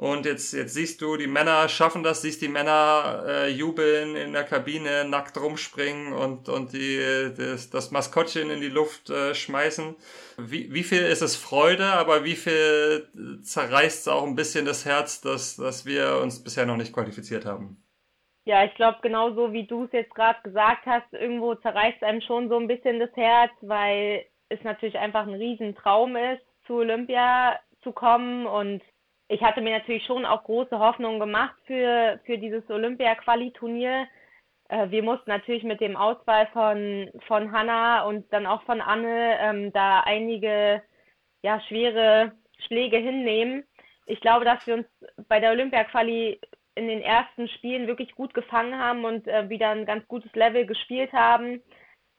[0.00, 4.32] Und jetzt, jetzt siehst du, die Männer schaffen das, siehst die Männer äh, jubeln in
[4.32, 6.98] der Kabine, nackt rumspringen und, und die,
[7.36, 9.94] das, das Maskottchen in die Luft äh, schmeißen.
[10.38, 13.10] Wie, wie viel ist es Freude, aber wie viel
[13.42, 17.44] zerreißt es auch ein bisschen das Herz, dass, dass wir uns bisher noch nicht qualifiziert
[17.44, 17.76] haben?
[18.46, 22.48] Ja, ich glaube, genauso wie du es jetzt gerade gesagt hast, irgendwo zerreißt einem schon
[22.48, 27.92] so ein bisschen das Herz, weil es natürlich einfach ein Riesentraum ist, zu Olympia zu
[27.92, 28.80] kommen und
[29.30, 34.08] ich hatte mir natürlich schon auch große Hoffnungen gemacht für, für dieses Olympia-Quali-Turnier.
[34.68, 39.38] Äh, wir mussten natürlich mit dem Auswahl von, von Hanna und dann auch von Anne
[39.40, 40.82] ähm, da einige
[41.42, 42.32] ja, schwere
[42.66, 43.62] Schläge hinnehmen.
[44.06, 44.86] Ich glaube, dass wir uns
[45.28, 46.40] bei der Olympia-Quali
[46.74, 50.66] in den ersten Spielen wirklich gut gefangen haben und äh, wieder ein ganz gutes Level
[50.66, 51.62] gespielt haben.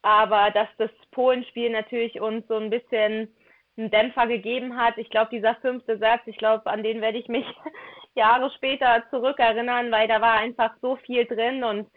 [0.01, 3.35] Aber dass das Polenspiel natürlich uns so ein bisschen
[3.81, 4.97] einen Dämpfer gegeben hat.
[4.97, 7.45] Ich glaube, dieser fünfte Satz, ich glaube, an den werde ich mich
[8.15, 11.89] Jahre später zurückerinnern, weil da war einfach so viel drin und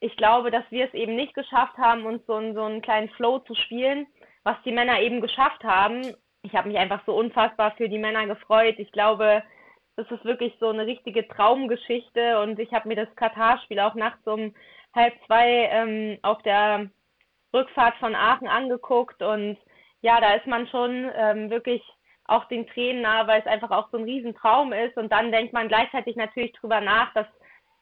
[0.00, 3.08] ich glaube, dass wir es eben nicht geschafft haben, uns so, einen, so einen kleinen
[3.10, 4.06] Flow zu spielen,
[4.42, 6.14] was die Männer eben geschafft haben.
[6.42, 8.74] Ich habe mich einfach so unfassbar für die Männer gefreut.
[8.78, 9.42] Ich glaube,
[9.96, 14.26] das ist wirklich so eine richtige Traumgeschichte und ich habe mir das Katar-Spiel auch nachts
[14.26, 14.54] um
[14.94, 16.90] halb zwei ähm, auf der
[17.54, 19.56] Rückfahrt von Aachen angeguckt und
[20.04, 21.82] ja, da ist man schon ähm, wirklich
[22.26, 24.98] auch den Tränen nah, weil es einfach auch so ein Riesentraum ist.
[24.98, 27.26] Und dann denkt man gleichzeitig natürlich drüber nach, dass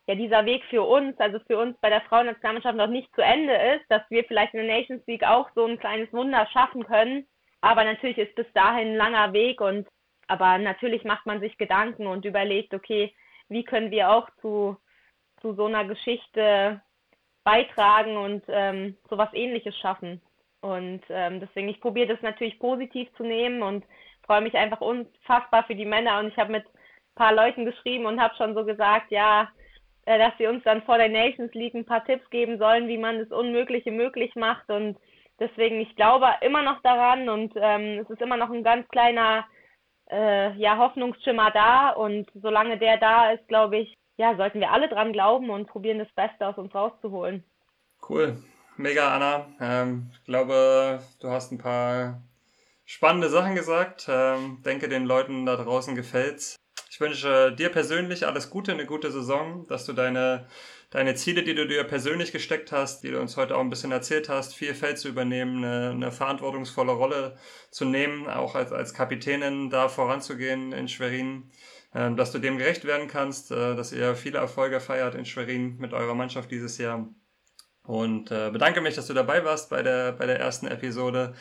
[0.06, 3.54] ja dieser Weg für uns, also für uns bei der Frauennationalmannschaft noch nicht zu Ende
[3.54, 7.26] ist, dass wir vielleicht in der Nations League auch so ein kleines Wunder schaffen können.
[7.60, 9.88] Aber natürlich ist bis dahin ein langer Weg und
[10.28, 13.12] aber natürlich macht man sich Gedanken und überlegt, okay,
[13.48, 14.76] wie können wir auch zu,
[15.40, 16.80] zu so einer Geschichte
[17.42, 20.22] beitragen und ähm, sowas ähnliches schaffen.
[20.62, 23.84] Und ähm, deswegen, ich probiere das natürlich positiv zu nehmen und
[24.24, 26.20] freue mich einfach unfassbar für die Männer.
[26.20, 29.50] Und ich habe mit ein paar Leuten geschrieben und habe schon so gesagt, ja,
[30.06, 32.96] äh, dass sie uns dann vor der Nations League ein paar Tipps geben sollen, wie
[32.96, 34.70] man das Unmögliche möglich macht.
[34.70, 34.96] Und
[35.40, 39.44] deswegen, ich glaube immer noch daran und ähm, es ist immer noch ein ganz kleiner
[40.12, 41.90] äh, ja, Hoffnungsschimmer da.
[41.90, 45.98] Und solange der da ist, glaube ich, ja, sollten wir alle dran glauben und probieren,
[45.98, 47.42] das Beste aus uns rauszuholen.
[48.08, 48.36] Cool
[48.76, 49.46] mega, Anna.
[49.60, 52.22] Ähm, ich glaube, du hast ein paar
[52.84, 54.06] spannende Sachen gesagt.
[54.08, 56.56] Ähm, denke, den Leuten da draußen gefällt's.
[56.90, 60.46] Ich wünsche dir persönlich alles Gute, eine gute Saison, dass du deine,
[60.90, 63.92] deine Ziele, die du dir persönlich gesteckt hast, die du uns heute auch ein bisschen
[63.92, 67.38] erzählt hast, viel Feld zu übernehmen, eine, eine verantwortungsvolle Rolle
[67.70, 71.50] zu nehmen, auch als, als Kapitänin da voranzugehen in Schwerin,
[71.94, 75.78] ähm, dass du dem gerecht werden kannst, äh, dass ihr viele Erfolge feiert in Schwerin
[75.78, 77.08] mit eurer Mannschaft dieses Jahr
[77.84, 81.34] und äh, bedanke mich, dass du dabei warst bei der, bei der ersten Episode.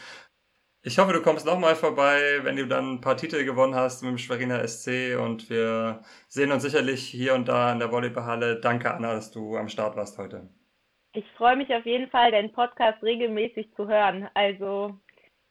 [0.84, 4.12] Ich hoffe, du kommst nochmal vorbei, wenn du dann ein paar Titel gewonnen hast mit
[4.12, 8.60] dem Schweriner SC und wir sehen uns sicherlich hier und da in der Volleyballhalle.
[8.60, 10.50] Danke, Anna, dass du am Start warst heute.
[11.14, 14.28] Ich freue mich auf jeden Fall, deinen Podcast regelmäßig zu hören.
[14.34, 14.98] Also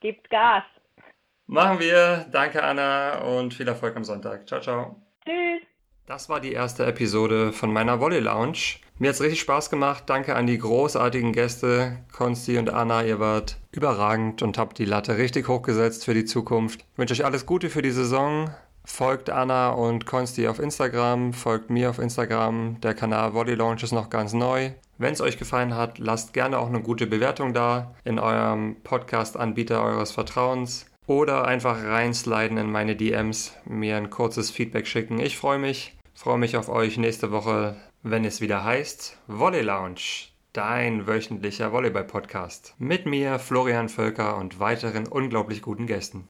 [0.01, 0.65] gebt Gas.
[1.47, 2.27] Machen wir.
[2.33, 4.49] Danke, Anna, und viel Erfolg am Sonntag.
[4.49, 5.03] Ciao, ciao.
[5.25, 5.70] Tschüss.
[6.11, 8.81] Das war die erste Episode von meiner Volley Lounge.
[8.99, 10.03] Mir hat es richtig Spaß gemacht.
[10.07, 13.05] Danke an die großartigen Gäste, Konsti und Anna.
[13.05, 16.81] Ihr wart überragend und habt die Latte richtig hochgesetzt für die Zukunft.
[16.81, 18.51] Ich wünsche euch alles Gute für die Saison.
[18.85, 22.81] Folgt Anna und Konsti auf Instagram, folgt mir auf Instagram.
[22.81, 24.73] Der Kanal Volley Lounge ist noch ganz neu.
[24.99, 29.81] Wenn es euch gefallen hat, lasst gerne auch eine gute Bewertung da in eurem Podcast-Anbieter
[29.81, 35.21] eures Vertrauens oder einfach reinsliden in meine DMs, mir ein kurzes Feedback schicken.
[35.21, 35.95] Ich freue mich.
[36.23, 42.75] Freue mich auf euch nächste Woche, wenn es wieder heißt Volley Lounge, dein wöchentlicher Volleyball-Podcast.
[42.77, 46.19] Mit mir, Florian Völker und weiteren unglaublich guten Gästen.